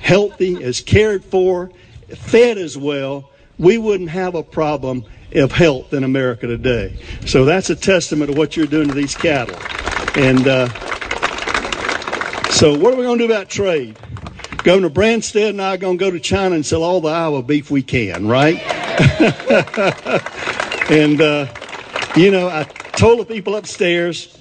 healthy, 0.00 0.62
as 0.62 0.80
cared 0.80 1.24
for, 1.24 1.70
fed 2.14 2.58
as 2.58 2.76
well, 2.76 3.30
we 3.58 3.78
wouldn't 3.78 4.10
have 4.10 4.34
a 4.34 4.42
problem 4.42 5.04
of 5.34 5.52
health 5.52 5.92
in 5.92 6.04
America 6.04 6.46
today. 6.46 6.96
So 7.26 7.44
that's 7.44 7.70
a 7.70 7.76
testament 7.76 8.32
to 8.32 8.38
what 8.38 8.56
you're 8.56 8.66
doing 8.66 8.88
to 8.88 8.94
these 8.94 9.14
cattle. 9.14 9.56
And 10.16 10.46
uh, 10.46 10.68
so, 12.50 12.76
what 12.76 12.92
are 12.92 12.96
we 12.96 13.04
going 13.04 13.18
to 13.18 13.26
do 13.26 13.32
about 13.32 13.48
trade? 13.48 13.96
Governor 14.64 14.90
Branstad 14.90 15.50
and 15.50 15.62
I 15.62 15.74
are 15.74 15.76
going 15.76 15.96
to 15.98 16.04
go 16.04 16.10
to 16.10 16.18
China 16.18 16.54
and 16.54 16.66
sell 16.66 16.82
all 16.82 17.00
the 17.00 17.08
Iowa 17.08 17.42
beef 17.42 17.70
we 17.70 17.82
can, 17.82 18.26
right? 18.26 18.77
and, 20.90 21.20
uh, 21.20 21.46
you 22.16 22.32
know, 22.32 22.48
I 22.48 22.64
told 22.64 23.20
the 23.20 23.24
people 23.26 23.54
upstairs 23.54 24.36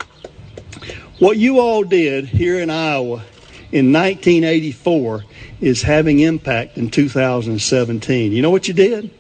what 1.20 1.38
you 1.38 1.60
all 1.60 1.84
did 1.84 2.26
here 2.26 2.60
in 2.60 2.72
Iowa 2.72 3.24
in 3.72 3.94
1984 3.94 5.26
is 5.62 5.84
having 5.84 6.20
impact 6.22 6.78
in 6.78 6.90
2017. 6.90 8.32
You 8.32 8.42
know 8.42 8.50
what 8.50 8.68
you 8.68 8.74
did? 8.74 9.12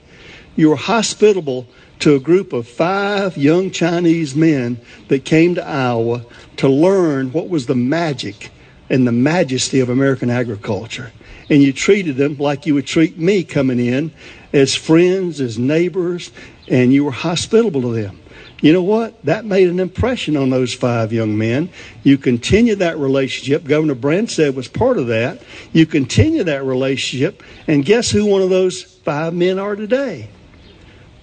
You 0.56 0.70
were 0.70 0.76
hospitable 0.76 1.68
to 2.00 2.16
a 2.16 2.20
group 2.20 2.52
of 2.52 2.68
five 2.68 3.38
young 3.38 3.70
Chinese 3.70 4.36
men 4.36 4.80
that 5.08 5.24
came 5.24 5.54
to 5.56 5.64
Iowa 5.64 6.26
to 6.58 6.68
learn 6.68 7.32
what 7.32 7.48
was 7.48 7.68
the 7.68 7.76
magic 7.76 8.50
and 8.90 9.06
the 9.06 9.12
majesty 9.12 9.82
of 9.82 9.90
American 9.90 10.32
agriculture. 10.32 11.12
And 11.50 11.62
you 11.62 11.74
treated 11.74 12.18
them 12.18 12.38
like 12.38 12.66
you 12.66 12.74
would 12.74 12.88
treat 12.88 13.18
me 13.18 13.44
coming 13.44 13.80
in 13.80 14.12
as 14.54 14.76
friends, 14.76 15.42
as 15.42 15.58
neighbors, 15.58 16.32
and 16.68 16.94
you 16.94 17.06
were 17.06 17.12
hospitable 17.12 17.82
to 17.82 17.94
them. 17.94 18.20
You 18.62 18.74
know 18.74 18.82
what? 18.82 19.24
That 19.24 19.46
made 19.46 19.70
an 19.70 19.80
impression 19.80 20.36
on 20.36 20.50
those 20.50 20.74
five 20.74 21.14
young 21.14 21.38
men. 21.38 21.70
You 22.04 22.18
continue 22.18 22.76
that 22.76 22.98
relationship. 22.98 23.64
Governor 23.66 23.94
Branstad 23.94 24.56
was 24.56 24.68
part 24.68 24.98
of 24.98 25.08
that. 25.08 25.42
You 25.74 25.86
continue 25.86 26.44
that 26.44 26.64
relationship, 26.64 27.44
and 27.68 27.86
guess 27.86 28.10
who 28.10 28.26
one 28.26 28.42
of 28.42 28.50
those 28.50 28.82
five 28.84 29.34
men 29.34 29.60
are 29.60 29.76
today? 29.76 30.30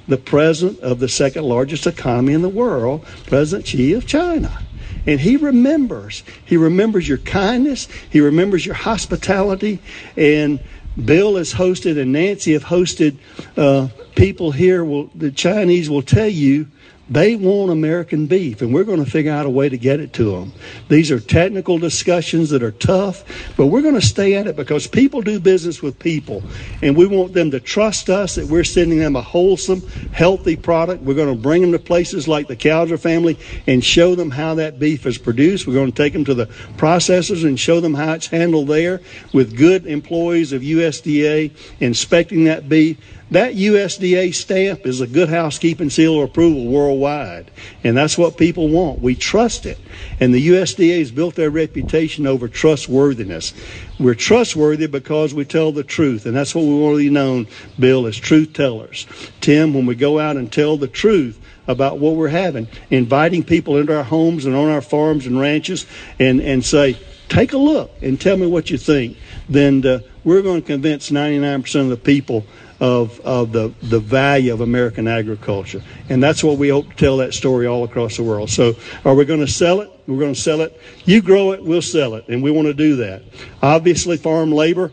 The 0.06 0.16
president 0.16 0.80
of 0.80 1.00
the 1.00 1.08
second 1.08 1.44
largest 1.44 1.87
economy 1.87 2.34
in 2.34 2.42
the 2.42 2.48
world, 2.48 3.04
President 3.26 3.66
Xi 3.66 3.94
of 3.94 4.06
China. 4.06 4.60
And 5.06 5.20
he 5.20 5.37
remembers. 5.37 6.22
He 6.44 6.56
remembers 6.56 7.08
your 7.08 7.18
kindness. 7.18 7.88
He 8.10 8.20
remembers 8.20 8.64
your 8.64 8.74
hospitality. 8.74 9.80
And 10.16 10.60
Bill 11.02 11.37
has 11.37 11.54
hosted 11.54 12.00
and 12.00 12.12
Nancy 12.12 12.52
have 12.52 12.64
hosted 12.64 13.16
uh, 13.57 13.88
people 14.14 14.52
here. 14.52 14.85
Will 14.85 15.11
the 15.14 15.30
Chinese 15.30 15.90
will 15.90 16.02
tell 16.02 16.28
you 16.28 16.68
they 17.08 17.36
want 17.36 17.70
American 17.70 18.26
beef, 18.26 18.62
and 18.62 18.72
we're 18.72 18.84
going 18.84 19.04
to 19.04 19.10
figure 19.10 19.32
out 19.32 19.44
a 19.44 19.50
way 19.50 19.68
to 19.68 19.76
get 19.76 20.00
it 20.00 20.14
to 20.14 20.32
them. 20.32 20.52
These 20.88 21.10
are 21.10 21.20
technical 21.20 21.78
discussions 21.78 22.50
that 22.50 22.62
are 22.62 22.70
tough, 22.70 23.24
but 23.56 23.66
we're 23.66 23.82
going 23.82 23.94
to 23.94 24.00
stay 24.00 24.34
at 24.34 24.46
it 24.46 24.56
because 24.56 24.86
people 24.86 25.20
do 25.20 25.38
business 25.38 25.82
with 25.82 25.98
people, 25.98 26.42
and 26.80 26.96
we 26.96 27.06
want 27.06 27.34
them 27.34 27.50
to 27.50 27.60
trust 27.60 28.08
us 28.08 28.36
that 28.36 28.46
we're 28.46 28.64
sending 28.64 28.98
them 28.98 29.16
a 29.16 29.22
wholesome, 29.22 29.86
healthy 30.12 30.56
product. 30.56 31.02
We're 31.02 31.14
going 31.14 31.34
to 31.34 31.40
bring 31.40 31.60
them 31.60 31.72
to 31.72 31.78
places 31.78 32.26
like 32.26 32.48
the 32.48 32.56
Couser 32.56 32.98
family 32.98 33.38
and 33.66 33.84
show 33.84 34.14
them 34.14 34.30
how 34.30 34.54
that 34.54 34.78
beef 34.78 35.04
is 35.04 35.18
produced. 35.18 35.66
We're 35.66 35.74
going 35.74 35.92
to 35.92 35.96
take 35.96 36.14
them 36.14 36.24
to 36.24 36.34
the 36.34 36.46
processors 36.76 37.44
and 37.44 37.60
show 37.60 37.80
them 37.80 37.94
how 37.94 38.14
it's 38.14 38.28
handled 38.28 38.68
there 38.68 39.00
with 39.32 39.56
good 39.56 39.86
employees 39.86 40.52
of 40.52 40.62
USDA 40.62 41.50
inspecting 41.80 42.44
that 42.44 42.68
beef 42.68 42.98
that 43.30 43.54
USDA 43.54 44.34
stamp 44.34 44.87
is 44.87 45.00
a 45.00 45.06
good 45.06 45.28
housekeeping 45.28 45.90
seal 45.90 46.18
of 46.18 46.30
approval 46.30 46.66
worldwide. 46.66 47.50
And 47.82 47.96
that's 47.96 48.18
what 48.18 48.37
people 48.37 48.68
want. 48.68 49.00
We 49.00 49.14
trust 49.14 49.66
it. 49.66 49.78
And 50.20 50.34
the 50.34 50.48
USDA 50.48 50.98
has 50.98 51.10
built 51.10 51.34
their 51.34 51.50
reputation 51.50 52.26
over 52.26 52.48
trustworthiness. 52.48 53.54
We're 53.98 54.14
trustworthy 54.14 54.87
because 54.87 55.32
we 55.32 55.44
tell 55.44 55.72
the 55.72 55.84
truth. 55.84 56.26
And 56.26 56.37
that's 56.37 56.54
what 56.54 56.64
we 56.64 56.78
want 56.78 56.94
to 56.94 56.98
be 56.98 57.10
known, 57.10 57.46
Bill, 57.78 58.06
as 58.06 58.16
truth 58.16 58.52
tellers. 58.52 59.06
Tim, 59.40 59.74
when 59.74 59.87
we 59.87 59.94
go 59.94 60.18
out 60.18 60.37
and 60.37 60.52
tell 60.52 60.76
the 60.76 60.88
truth, 60.88 61.40
about 61.66 61.98
what 61.98 62.14
we're 62.14 62.28
having, 62.28 62.68
inviting 62.90 63.42
people 63.42 63.78
into 63.78 63.96
our 63.96 64.04
homes 64.04 64.44
and 64.44 64.54
on 64.54 64.68
our 64.68 64.82
farms 64.82 65.26
and 65.26 65.40
ranches 65.40 65.87
and, 66.18 66.40
and 66.40 66.64
say, 66.64 66.98
take 67.28 67.52
a 67.52 67.58
look 67.58 67.90
and 68.02 68.20
tell 68.20 68.37
me 68.37 68.46
what 68.46 68.70
you 68.70 68.78
think, 68.78 69.16
then 69.48 69.84
uh, 69.87 70.00
we're 70.24 70.42
going 70.42 70.60
to 70.60 70.66
convince 70.66 71.10
99% 71.10 71.80
of 71.80 71.88
the 71.88 71.96
people 71.96 72.44
of, 72.80 73.20
of 73.20 73.52
the, 73.52 73.72
the 73.82 74.00
value 74.00 74.52
of 74.52 74.60
American 74.60 75.06
agriculture. 75.06 75.82
And 76.08 76.22
that's 76.22 76.42
what 76.42 76.58
we 76.58 76.68
hope 76.68 76.90
to 76.90 76.96
tell 76.96 77.16
that 77.18 77.34
story 77.34 77.66
all 77.66 77.84
across 77.84 78.16
the 78.16 78.22
world. 78.22 78.50
So 78.50 78.74
are 79.04 79.14
we 79.14 79.24
going 79.24 79.40
to 79.40 79.48
sell 79.48 79.80
it? 79.80 79.90
We're 80.06 80.18
going 80.18 80.34
to 80.34 80.40
sell 80.40 80.60
it. 80.60 80.78
You 81.04 81.22
grow 81.22 81.52
it, 81.52 81.62
we'll 81.62 81.82
sell 81.82 82.14
it. 82.14 82.28
And 82.28 82.42
we 82.42 82.50
want 82.50 82.66
to 82.66 82.74
do 82.74 82.96
that. 82.96 83.22
Obviously, 83.62 84.16
farm 84.16 84.52
labor 84.52 84.92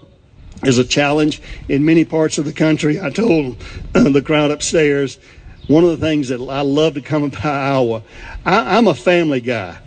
is 0.64 0.78
a 0.78 0.86
challenge 0.86 1.42
in 1.68 1.84
many 1.84 2.06
parts 2.06 2.38
of 2.38 2.46
the 2.46 2.54
country. 2.54 3.02
I 3.02 3.10
told 3.10 3.58
the 3.94 4.22
crowd 4.22 4.52
upstairs, 4.52 5.18
one 5.68 5.84
of 5.84 5.90
the 5.90 5.98
things 5.98 6.30
that 6.30 6.42
I 6.42 6.62
love 6.62 6.94
to 6.96 7.02
come 7.02 7.24
about 7.26 7.46
Iowa, 7.46 8.04
I, 8.46 8.78
am 8.78 8.88
a 8.88 8.96
family 8.96 9.42
guy. 9.42 9.78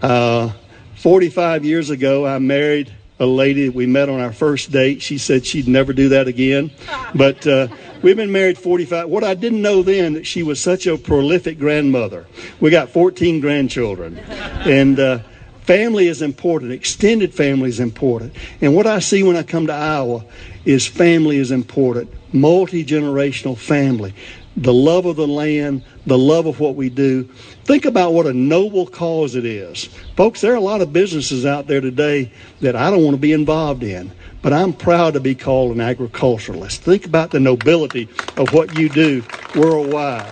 Uh, 0.00 0.52
45 0.96 1.64
years 1.64 1.90
ago, 1.90 2.26
I 2.26 2.38
married 2.38 2.92
a 3.18 3.26
lady 3.26 3.68
we 3.68 3.86
met 3.86 4.08
on 4.08 4.20
our 4.20 4.32
first 4.32 4.72
date. 4.72 5.00
She 5.00 5.18
said 5.18 5.46
she'd 5.46 5.68
never 5.68 5.92
do 5.92 6.08
that 6.10 6.26
again. 6.26 6.70
But 7.14 7.46
uh, 7.46 7.68
we've 8.02 8.16
been 8.16 8.32
married 8.32 8.58
45. 8.58 9.08
What 9.08 9.24
I 9.24 9.34
didn't 9.34 9.62
know 9.62 9.82
then 9.82 10.14
that 10.14 10.26
she 10.26 10.42
was 10.42 10.60
such 10.60 10.86
a 10.86 10.96
prolific 10.96 11.58
grandmother. 11.58 12.26
We 12.60 12.70
got 12.70 12.90
14 12.90 13.40
grandchildren, 13.40 14.18
and 14.18 14.98
uh, 14.98 15.18
family 15.62 16.08
is 16.08 16.22
important. 16.22 16.72
Extended 16.72 17.32
family 17.32 17.68
is 17.68 17.80
important. 17.80 18.34
And 18.60 18.74
what 18.74 18.86
I 18.86 18.98
see 18.98 19.22
when 19.22 19.36
I 19.36 19.42
come 19.42 19.68
to 19.68 19.72
Iowa 19.72 20.24
is 20.64 20.86
family 20.86 21.36
is 21.36 21.50
important. 21.50 22.10
Multi 22.32 22.84
generational 22.84 23.56
family 23.56 24.12
the 24.56 24.72
love 24.72 25.06
of 25.06 25.16
the 25.16 25.26
land, 25.26 25.82
the 26.06 26.18
love 26.18 26.46
of 26.46 26.60
what 26.60 26.76
we 26.76 26.88
do. 26.88 27.28
Think 27.64 27.86
about 27.86 28.12
what 28.12 28.26
a 28.26 28.34
noble 28.34 28.86
cause 28.86 29.34
it 29.34 29.46
is. 29.46 29.86
Folks, 30.16 30.42
there 30.42 30.52
are 30.52 30.56
a 30.56 30.60
lot 30.60 30.82
of 30.82 30.92
businesses 30.92 31.46
out 31.46 31.66
there 31.66 31.80
today 31.80 32.30
that 32.60 32.76
I 32.76 32.90
don't 32.90 33.02
want 33.02 33.14
to 33.14 33.20
be 33.20 33.32
involved 33.32 33.82
in, 33.82 34.12
but 34.42 34.52
I'm 34.52 34.74
proud 34.74 35.14
to 35.14 35.20
be 35.20 35.34
called 35.34 35.72
an 35.72 35.80
agriculturalist. 35.80 36.82
Think 36.82 37.06
about 37.06 37.30
the 37.30 37.40
nobility 37.40 38.06
of 38.36 38.52
what 38.52 38.76
you 38.76 38.90
do 38.90 39.24
worldwide. 39.54 40.30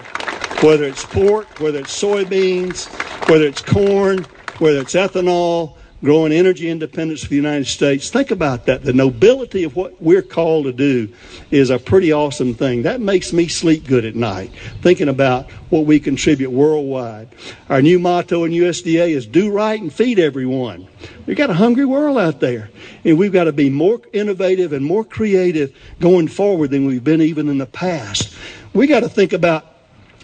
Whether 0.62 0.84
it's 0.84 1.06
pork, 1.06 1.58
whether 1.58 1.78
it's 1.78 1.98
soybeans, 1.98 2.86
whether 3.30 3.46
it's 3.46 3.62
corn, 3.62 4.24
whether 4.58 4.80
it's 4.80 4.92
ethanol, 4.92 5.76
growing 6.02 6.32
energy 6.32 6.68
independence 6.68 7.22
for 7.22 7.28
the 7.28 7.36
United 7.36 7.66
States. 7.66 8.10
Think 8.10 8.32
about 8.32 8.66
that. 8.66 8.82
The 8.82 8.92
nobility 8.92 9.62
of 9.62 9.76
what 9.76 10.02
we're 10.02 10.22
called 10.22 10.64
to 10.64 10.72
do 10.72 11.08
is 11.50 11.70
a 11.70 11.78
pretty 11.78 12.12
awesome 12.12 12.54
thing. 12.54 12.82
That 12.82 13.00
makes 13.00 13.32
me 13.32 13.46
sleep 13.46 13.86
good 13.86 14.04
at 14.04 14.16
night, 14.16 14.50
thinking 14.82 15.08
about 15.08 15.50
what 15.70 15.86
we 15.86 16.00
contribute 16.00 16.50
worldwide. 16.50 17.28
Our 17.68 17.80
new 17.80 18.00
motto 18.00 18.44
in 18.44 18.52
USDA 18.52 19.10
is 19.10 19.26
do 19.26 19.50
right 19.52 19.80
and 19.80 19.92
feed 19.92 20.18
everyone. 20.18 20.88
We've 21.26 21.36
got 21.36 21.50
a 21.50 21.54
hungry 21.54 21.84
world 21.84 22.18
out 22.18 22.40
there, 22.40 22.70
and 23.04 23.16
we've 23.16 23.32
got 23.32 23.44
to 23.44 23.52
be 23.52 23.70
more 23.70 24.00
innovative 24.12 24.72
and 24.72 24.84
more 24.84 25.04
creative 25.04 25.74
going 26.00 26.26
forward 26.26 26.70
than 26.70 26.84
we've 26.84 27.04
been 27.04 27.22
even 27.22 27.48
in 27.48 27.58
the 27.58 27.66
past. 27.66 28.36
We 28.74 28.88
got 28.88 29.00
to 29.00 29.08
think 29.08 29.32
about 29.32 29.66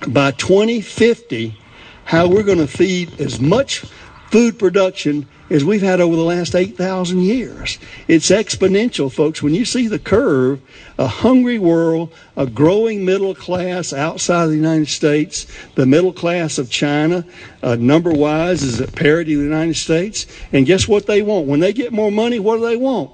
by 0.09 0.33
2050 0.33 1.57
how 2.05 2.27
we're 2.27 2.43
going 2.43 2.59
to 2.59 2.67
feed 2.67 3.21
as 3.21 3.41
much 3.41 3.85
food 4.31 4.59
production 4.59 5.27
as 5.51 5.65
we've 5.65 5.83
had 5.83 6.01
over 6.01 6.15
the 6.15 6.23
last 6.23 6.55
8,000 6.55 7.21
years. 7.21 7.79
It's 8.07 8.31
exponential, 8.31 9.13
folks. 9.13 9.43
When 9.43 9.55
you 9.55 9.65
see 9.65 9.89
the 9.89 9.99
curve, 9.99 10.61
a 10.99 11.07
hungry 11.07 11.59
world, 11.59 12.13
a 12.37 12.47
growing 12.47 13.05
middle 13.05 13.35
class 13.35 13.93
outside 13.93 14.45
of 14.45 14.51
the 14.51 14.57
United 14.57 14.89
States, 14.89 15.47
the 15.75 15.87
middle 15.87 16.13
class 16.13 16.59
of 16.59 16.71
China, 16.71 17.25
uh, 17.63 17.77
number 17.77 18.11
wise, 18.11 18.63
is 18.63 18.81
at 18.81 18.95
parity 18.95 19.37
with 19.37 19.47
the 19.47 19.51
United 19.51 19.77
States. 19.77 20.27
And 20.53 20.67
guess 20.67 20.87
what 20.87 21.07
they 21.07 21.23
want? 21.23 21.47
When 21.47 21.61
they 21.61 21.73
get 21.73 21.93
more 21.93 22.13
money, 22.13 22.39
what 22.39 22.57
do 22.57 22.67
they 22.67 22.77
want? 22.77 23.11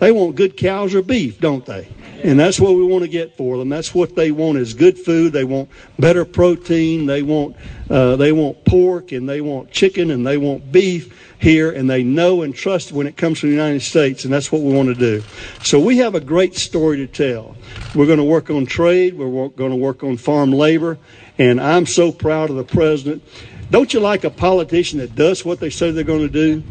They 0.00 0.12
want 0.12 0.36
good 0.36 0.56
cows 0.56 0.94
or 0.94 1.02
beef, 1.02 1.40
don't 1.40 1.64
they? 1.64 1.88
And 2.22 2.40
that's 2.40 2.58
what 2.58 2.74
we 2.74 2.84
want 2.84 3.02
to 3.04 3.08
get 3.08 3.36
for 3.36 3.58
them. 3.58 3.68
That's 3.68 3.94
what 3.94 4.16
they 4.16 4.30
want 4.30 4.58
is 4.58 4.74
good 4.74 4.98
food. 4.98 5.32
They 5.32 5.44
want 5.44 5.68
better 5.98 6.24
protein. 6.24 7.06
They 7.06 7.22
want 7.22 7.56
uh, 7.90 8.16
they 8.16 8.32
want 8.32 8.64
pork 8.64 9.12
and 9.12 9.28
they 9.28 9.40
want 9.40 9.70
chicken 9.70 10.10
and 10.10 10.26
they 10.26 10.36
want 10.36 10.72
beef 10.72 11.36
here. 11.38 11.70
And 11.70 11.88
they 11.88 12.02
know 12.02 12.42
and 12.42 12.54
trust 12.54 12.92
when 12.92 13.06
it 13.06 13.16
comes 13.16 13.40
to 13.40 13.46
the 13.46 13.52
United 13.52 13.80
States. 13.80 14.24
And 14.24 14.32
that's 14.32 14.50
what 14.50 14.62
we 14.62 14.72
want 14.72 14.88
to 14.88 14.94
do. 14.94 15.22
So 15.62 15.78
we 15.78 15.98
have 15.98 16.14
a 16.14 16.20
great 16.20 16.56
story 16.56 16.96
to 16.98 17.06
tell. 17.06 17.56
We're 17.94 18.06
going 18.06 18.18
to 18.18 18.24
work 18.24 18.50
on 18.50 18.66
trade. 18.66 19.14
We're 19.14 19.48
going 19.48 19.70
to 19.70 19.76
work 19.76 20.02
on 20.02 20.16
farm 20.16 20.52
labor. 20.52 20.98
And 21.38 21.60
I'm 21.60 21.86
so 21.86 22.12
proud 22.12 22.50
of 22.50 22.56
the 22.56 22.64
president. 22.64 23.22
Don't 23.70 23.92
you 23.92 24.00
like 24.00 24.24
a 24.24 24.30
politician 24.30 25.00
that 25.00 25.14
does 25.14 25.44
what 25.44 25.60
they 25.60 25.70
say 25.70 25.90
they're 25.90 26.04
going 26.04 26.20
to 26.20 26.28
do? 26.28 26.62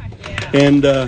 And 0.54 0.86
uh, 0.86 1.08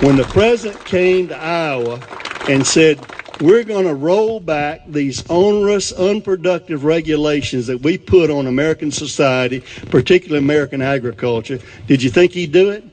when 0.00 0.16
the 0.16 0.24
president 0.24 0.84
came 0.84 1.28
to 1.28 1.36
Iowa 1.36 2.00
and 2.48 2.66
said, 2.66 2.98
we're 3.40 3.64
going 3.64 3.86
to 3.86 3.94
roll 3.94 4.40
back 4.40 4.82
these 4.86 5.28
onerous, 5.28 5.92
unproductive 5.92 6.84
regulations 6.84 7.66
that 7.66 7.82
we 7.82 7.98
put 7.98 8.30
on 8.30 8.46
American 8.46 8.90
society, 8.90 9.62
particularly 9.90 10.38
American 10.38 10.80
agriculture. 10.80 11.58
Did 11.86 12.02
you 12.02 12.10
think 12.10 12.32
he'd 12.32 12.52
do 12.52 12.70
it? 12.70 12.84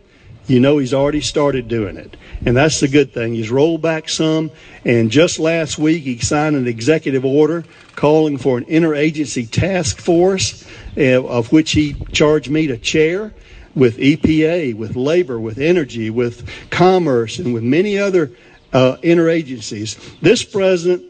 You 0.47 0.59
know 0.59 0.77
he's 0.77 0.93
already 0.93 1.21
started 1.21 1.69
doing 1.69 1.95
it. 1.95 2.17
And 2.45 2.57
that's 2.57 2.81
the 2.81 2.89
good 2.89 3.13
thing. 3.13 3.33
He's 3.33 3.49
rolled 3.49 3.81
back 3.81 4.09
some. 4.09 4.51
And 4.83 5.09
just 5.09 5.39
last 5.39 5.77
week, 5.77 6.03
he 6.03 6.19
signed 6.19 6.57
an 6.57 6.67
executive 6.67 7.23
order 7.23 7.63
calling 7.95 8.37
for 8.37 8.57
an 8.57 8.65
interagency 8.65 9.49
task 9.49 9.99
force, 9.99 10.67
uh, 10.97 11.23
of 11.23 11.53
which 11.53 11.71
he 11.71 11.93
charged 12.11 12.49
me 12.49 12.67
to 12.67 12.77
chair 12.77 13.33
with 13.75 13.97
EPA, 13.97 14.75
with 14.75 14.97
labor, 14.97 15.39
with 15.39 15.57
energy, 15.57 16.09
with 16.09 16.47
commerce, 16.69 17.39
and 17.39 17.53
with 17.53 17.63
many 17.63 17.97
other 17.97 18.31
uh, 18.73 18.97
interagencies. 18.97 19.97
This 20.19 20.43
president 20.43 21.03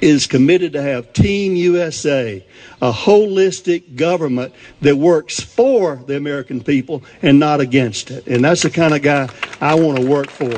is 0.00 0.26
committed 0.26 0.74
to 0.74 0.82
have 0.82 1.12
Team 1.12 1.56
USA, 1.56 2.44
a 2.82 2.92
holistic 2.92 3.96
government 3.96 4.52
that 4.80 4.96
works 4.96 5.40
for 5.40 5.96
the 6.06 6.16
American 6.16 6.62
people 6.62 7.02
and 7.22 7.38
not 7.38 7.60
against 7.60 8.10
it. 8.10 8.26
And 8.26 8.44
that's 8.44 8.62
the 8.62 8.70
kind 8.70 8.94
of 8.94 9.02
guy 9.02 9.28
I 9.60 9.74
want 9.74 9.98
to 9.98 10.06
work 10.06 10.30
for. 10.30 10.52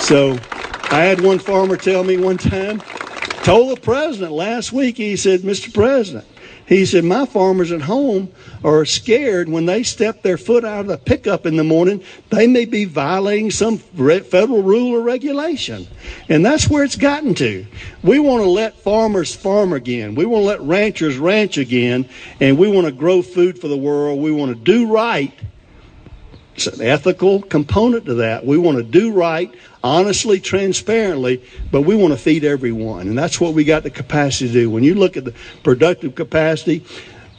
So 0.00 0.38
I 0.90 1.04
had 1.04 1.20
one 1.20 1.38
farmer 1.38 1.76
tell 1.76 2.04
me 2.04 2.16
one 2.16 2.38
time, 2.38 2.80
told 3.42 3.76
the 3.76 3.80
president 3.80 4.32
last 4.32 4.72
week, 4.72 4.96
he 4.96 5.16
said, 5.16 5.40
Mr. 5.40 5.72
President, 5.72 6.26
he 6.66 6.84
said, 6.84 7.04
My 7.04 7.26
farmers 7.26 7.70
at 7.70 7.82
home 7.82 8.32
are 8.64 8.84
scared 8.84 9.48
when 9.48 9.66
they 9.66 9.82
step 9.84 10.22
their 10.22 10.36
foot 10.36 10.64
out 10.64 10.80
of 10.80 10.86
the 10.88 10.98
pickup 10.98 11.46
in 11.46 11.56
the 11.56 11.64
morning, 11.64 12.02
they 12.30 12.46
may 12.46 12.64
be 12.64 12.84
violating 12.84 13.50
some 13.50 13.78
federal 13.78 14.62
rule 14.62 14.94
or 14.94 15.00
regulation. 15.00 15.86
And 16.28 16.44
that's 16.44 16.68
where 16.68 16.82
it's 16.82 16.96
gotten 16.96 17.34
to. 17.36 17.64
We 18.02 18.18
want 18.18 18.42
to 18.42 18.48
let 18.48 18.80
farmers 18.80 19.34
farm 19.34 19.72
again. 19.72 20.16
We 20.16 20.26
want 20.26 20.42
to 20.42 20.46
let 20.46 20.60
ranchers 20.60 21.18
ranch 21.18 21.56
again. 21.56 22.08
And 22.40 22.58
we 22.58 22.68
want 22.68 22.86
to 22.86 22.92
grow 22.92 23.22
food 23.22 23.60
for 23.60 23.68
the 23.68 23.76
world. 23.76 24.20
We 24.20 24.32
want 24.32 24.56
to 24.56 24.60
do 24.60 24.92
right. 24.92 25.32
It's 26.56 26.66
an 26.66 26.80
ethical 26.80 27.42
component 27.42 28.06
to 28.06 28.14
that. 28.14 28.44
We 28.44 28.58
want 28.58 28.78
to 28.78 28.82
do 28.82 29.12
right 29.12 29.54
honestly, 29.86 30.40
transparently, 30.40 31.42
but 31.70 31.82
we 31.82 31.94
want 31.94 32.12
to 32.12 32.18
feed 32.18 32.44
everyone. 32.44 33.08
And 33.08 33.16
that's 33.16 33.40
what 33.40 33.54
we 33.54 33.64
got 33.64 33.84
the 33.84 33.90
capacity 33.90 34.48
to 34.48 34.52
do. 34.52 34.70
When 34.70 34.82
you 34.82 34.94
look 34.94 35.16
at 35.16 35.24
the 35.24 35.34
productive 35.62 36.14
capacity, 36.14 36.84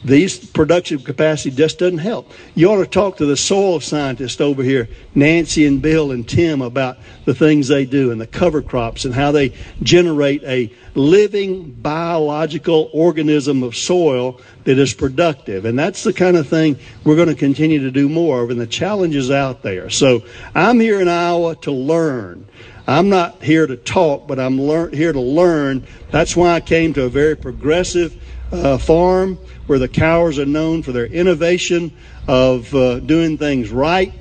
these 0.04 0.38
production 0.38 1.00
capacity 1.00 1.50
just 1.50 1.80
doesn't 1.80 1.98
help. 1.98 2.30
You 2.54 2.70
ought 2.70 2.76
to 2.76 2.86
talk 2.86 3.16
to 3.16 3.26
the 3.26 3.36
soil 3.36 3.80
scientists 3.80 4.40
over 4.40 4.62
here, 4.62 4.88
Nancy 5.14 5.66
and 5.66 5.82
Bill 5.82 6.12
and 6.12 6.28
Tim, 6.28 6.62
about 6.62 6.98
the 7.24 7.34
things 7.34 7.66
they 7.66 7.84
do 7.84 8.12
and 8.12 8.20
the 8.20 8.26
cover 8.26 8.62
crops 8.62 9.04
and 9.04 9.12
how 9.12 9.32
they 9.32 9.54
generate 9.82 10.44
a 10.44 10.72
living 10.94 11.72
biological 11.72 12.90
organism 12.92 13.64
of 13.64 13.74
soil 13.74 14.40
that 14.64 14.78
is 14.78 14.94
productive. 14.94 15.64
And 15.64 15.76
that's 15.76 16.04
the 16.04 16.12
kind 16.12 16.36
of 16.36 16.48
thing 16.48 16.78
we're 17.02 17.16
going 17.16 17.28
to 17.28 17.34
continue 17.34 17.80
to 17.80 17.90
do 17.90 18.08
more 18.08 18.42
of, 18.42 18.50
and 18.50 18.60
the 18.60 18.66
challenges 18.66 19.32
out 19.32 19.62
there. 19.62 19.90
So 19.90 20.22
I'm 20.54 20.78
here 20.78 21.00
in 21.00 21.08
Iowa 21.08 21.56
to 21.56 21.72
learn. 21.72 22.46
I'm 22.86 23.10
not 23.10 23.42
here 23.42 23.66
to 23.66 23.76
talk, 23.76 24.26
but 24.26 24.38
I'm 24.38 24.58
lear- 24.58 24.88
here 24.88 25.12
to 25.12 25.20
learn. 25.20 25.86
That's 26.10 26.34
why 26.34 26.54
I 26.54 26.60
came 26.60 26.94
to 26.94 27.04
a 27.04 27.10
very 27.10 27.36
progressive 27.36 28.16
uh, 28.52 28.78
farm 28.78 29.36
where 29.66 29.78
the 29.78 29.88
Cousers 29.88 30.38
are 30.38 30.46
known 30.46 30.82
for 30.82 30.92
their 30.92 31.06
innovation 31.06 31.92
of 32.26 32.74
uh, 32.74 33.00
doing 33.00 33.38
things 33.38 33.70
right 33.70 34.12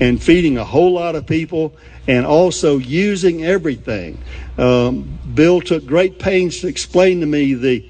and 0.00 0.22
feeding 0.22 0.58
a 0.58 0.64
whole 0.64 0.92
lot 0.92 1.14
of 1.14 1.26
people 1.26 1.74
and 2.06 2.24
also 2.24 2.78
using 2.78 3.44
everything. 3.44 4.18
Um, 4.56 5.18
Bill 5.34 5.60
took 5.60 5.84
great 5.84 6.18
pains 6.18 6.60
to 6.60 6.68
explain 6.68 7.20
to 7.20 7.26
me 7.26 7.54
the 7.54 7.88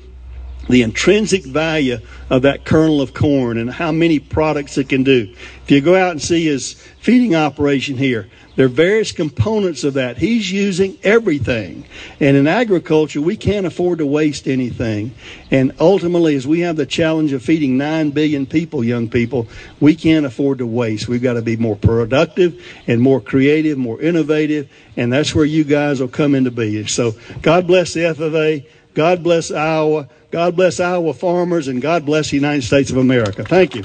the 0.69 0.83
intrinsic 0.83 1.45
value 1.45 1.99
of 2.31 2.43
that 2.43 2.65
kernel 2.65 3.01
of 3.01 3.15
corn 3.15 3.59
and 3.59 3.71
how 3.71 3.93
many 3.93 4.19
products 4.19 4.79
it 4.79 4.89
can 4.89 5.03
do. 5.03 5.35
If 5.65 5.71
you 5.71 5.81
go 5.81 5.97
out 5.97 6.13
and 6.13 6.23
see 6.23 6.47
his 6.47 6.75
feeding 7.01 7.35
operation 7.35 7.97
here, 7.97 8.29
there 8.59 8.67
are 8.67 8.69
various 8.69 9.13
components 9.13 9.85
of 9.85 9.95
that. 9.95 10.19
He's 10.19 10.51
using 10.51 10.99
everything. 11.05 11.85
And 12.19 12.37
in 12.37 12.49
agriculture, 12.49 13.21
we 13.21 13.37
can't 13.37 13.67
afford 13.67 13.99
to 13.99 14.07
waste 14.07 14.49
anything. 14.49 15.15
And 15.53 15.73
ultimately, 15.79 16.35
as 16.35 16.45
we 16.45 16.61
have 16.61 16.75
the 16.75 16.85
challenge 16.85 17.33
of 17.33 17.41
feeding 17.41 17.79
9 17.79 18.11
billion 18.11 18.47
people, 18.47 18.83
young 18.83 19.09
people, 19.09 19.47
we 19.79 19.95
can't 19.95 20.27
afford 20.27 20.59
to 20.59 20.67
waste. 20.67 21.07
We've 21.07 21.23
got 21.23 21.35
to 21.35 21.43
be 21.43 21.57
more 21.57 21.77
productive 21.77 22.61
and 22.89 23.01
more 23.01 23.21
creative, 23.21 23.79
more 23.79 24.01
innovative. 24.01 24.69
And 24.97 25.13
that's 25.13 25.37
where 25.37 25.45
you 25.45 25.63
guys 25.63 26.01
will 26.01 26.09
come 26.09 26.35
into 26.35 26.51
being. 26.51 26.89
So 26.89 27.15
God 27.43 27.69
bless 27.69 27.95
the 27.95 28.01
FFA. 28.01 28.67
God 28.99 29.23
bless 29.23 29.53
Iowa. 29.53 30.09
God 30.33 30.57
bless 30.57 30.81
Iowa 30.81 31.15
farmers. 31.15 31.69
And 31.69 31.81
God 31.81 32.05
bless 32.05 32.31
the 32.31 32.37
United 32.37 32.65
States 32.65 32.91
of 32.91 32.97
America. 32.97 33.45
Thank 33.45 33.77
you. 33.77 33.85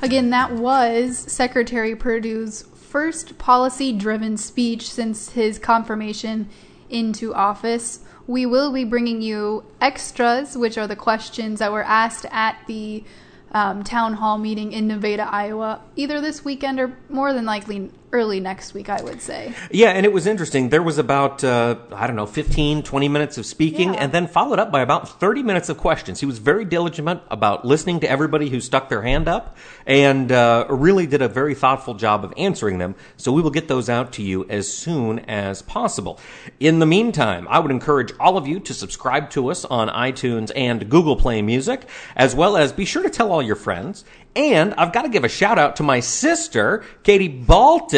Again, 0.00 0.30
that 0.30 0.52
was 0.52 1.18
Secretary 1.18 1.96
Perdue's 1.96 2.62
first 2.72 3.36
policy 3.36 3.92
driven 3.92 4.36
speech 4.36 4.88
since 4.88 5.30
his 5.30 5.58
confirmation 5.58 6.48
into 6.88 7.34
office. 7.34 8.04
We 8.28 8.46
will 8.46 8.72
be 8.72 8.84
bringing 8.84 9.22
you 9.22 9.64
extras, 9.80 10.56
which 10.56 10.78
are 10.78 10.86
the 10.86 10.94
questions 10.94 11.58
that 11.58 11.72
were 11.72 11.82
asked 11.82 12.26
at 12.30 12.58
the 12.68 13.02
um, 13.50 13.82
town 13.82 14.14
hall 14.14 14.38
meeting 14.38 14.72
in 14.72 14.86
Nevada, 14.86 15.28
Iowa, 15.28 15.80
either 15.96 16.20
this 16.20 16.44
weekend 16.44 16.78
or 16.78 16.96
more 17.08 17.32
than 17.32 17.44
likely 17.44 17.90
early 18.14 18.40
next 18.40 18.72
week, 18.72 18.88
I 18.88 19.02
would 19.02 19.20
say. 19.20 19.52
Yeah, 19.70 19.90
and 19.90 20.06
it 20.06 20.12
was 20.12 20.26
interesting. 20.26 20.70
There 20.70 20.82
was 20.82 20.98
about, 20.98 21.44
uh, 21.44 21.76
I 21.92 22.06
don't 22.06 22.16
know, 22.16 22.26
15, 22.26 22.82
20 22.82 23.08
minutes 23.08 23.36
of 23.36 23.44
speaking, 23.44 23.92
yeah. 23.92 24.00
and 24.00 24.12
then 24.12 24.26
followed 24.26 24.58
up 24.58 24.72
by 24.72 24.80
about 24.80 25.20
30 25.20 25.42
minutes 25.42 25.68
of 25.68 25.76
questions. 25.76 26.20
He 26.20 26.26
was 26.26 26.38
very 26.38 26.64
diligent 26.64 27.04
about 27.30 27.64
listening 27.64 28.00
to 28.00 28.10
everybody 28.10 28.48
who 28.48 28.60
stuck 28.60 28.88
their 28.88 29.02
hand 29.02 29.28
up 29.28 29.56
and 29.86 30.30
uh, 30.30 30.66
really 30.70 31.06
did 31.06 31.22
a 31.22 31.28
very 31.28 31.54
thoughtful 31.54 31.94
job 31.94 32.24
of 32.24 32.32
answering 32.36 32.78
them. 32.78 32.94
So 33.16 33.32
we 33.32 33.42
will 33.42 33.50
get 33.50 33.68
those 33.68 33.88
out 33.88 34.12
to 34.12 34.22
you 34.22 34.46
as 34.48 34.72
soon 34.72 35.18
as 35.20 35.60
possible. 35.62 36.20
In 36.60 36.78
the 36.78 36.86
meantime, 36.86 37.46
I 37.50 37.58
would 37.58 37.72
encourage 37.72 38.12
all 38.20 38.36
of 38.36 38.46
you 38.46 38.60
to 38.60 38.72
subscribe 38.72 39.30
to 39.30 39.50
us 39.50 39.64
on 39.64 39.88
iTunes 39.88 40.52
and 40.54 40.88
Google 40.88 41.16
Play 41.16 41.42
Music, 41.42 41.88
as 42.16 42.34
well 42.34 42.56
as 42.56 42.72
be 42.72 42.84
sure 42.84 43.02
to 43.02 43.10
tell 43.10 43.32
all 43.32 43.42
your 43.42 43.56
friends 43.56 44.04
And 44.36 44.74
I've 44.74 44.92
got 44.92 45.02
to 45.02 45.08
give 45.08 45.24
a 45.24 45.28
shout 45.28 45.58
out 45.58 45.76
to 45.76 45.82
my 45.82 46.00
sister, 46.00 46.84
Katie 47.04 47.28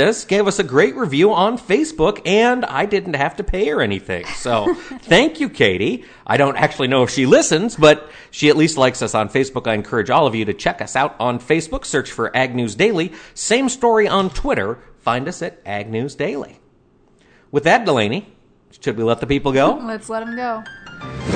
Baltus, 0.07 0.25
gave 0.25 0.47
us 0.47 0.61
a 0.61 0.63
great 0.63 0.95
review 0.95 1.33
on 1.33 1.59
Facebook, 1.59 2.23
and 2.25 2.65
I 2.65 2.87
didn't 2.87 3.15
have 3.15 3.35
to 3.37 3.45
pay 3.45 3.67
her 3.67 3.83
anything. 3.83 4.25
So 4.27 4.73
thank 5.03 5.41
you, 5.41 5.49
Katie. 5.49 6.05
I 6.25 6.37
don't 6.37 6.57
actually 6.57 6.87
know 6.87 7.03
if 7.03 7.11
she 7.11 7.27
listens, 7.27 7.75
but 7.75 8.09
she 8.31 8.49
at 8.49 8.57
least 8.57 8.77
likes 8.77 9.03
us 9.03 9.17
on 9.17 9.29
Facebook. 9.29 9.67
I 9.67 9.75
encourage 9.75 10.09
all 10.09 10.29
of 10.29 10.37
you 10.37 10.45
to 10.45 10.55
check 10.55 10.81
us 10.81 10.95
out 10.95 11.17
on 11.19 11.41
Facebook. 11.41 11.85
Search 11.85 12.13
for 12.13 12.35
Ag 12.37 12.55
News 12.55 12.77
Daily. 12.77 13.15
Same 13.35 13.69
story 13.69 14.07
on 14.07 14.31
Twitter. 14.31 14.79
Find 14.99 15.27
us 15.27 15.43
at 15.43 15.61
Ag 15.67 15.91
News 15.91 16.15
Daily. 16.15 16.61
With 17.51 17.65
that, 17.65 17.85
Delaney, 17.85 18.33
should 18.81 18.97
we 18.97 19.03
let 19.03 19.19
the 19.19 19.27
people 19.27 19.51
go? 19.51 19.75
Let's 19.83 20.09
let 20.09 20.25
them 20.25 20.37
go. 20.37 21.36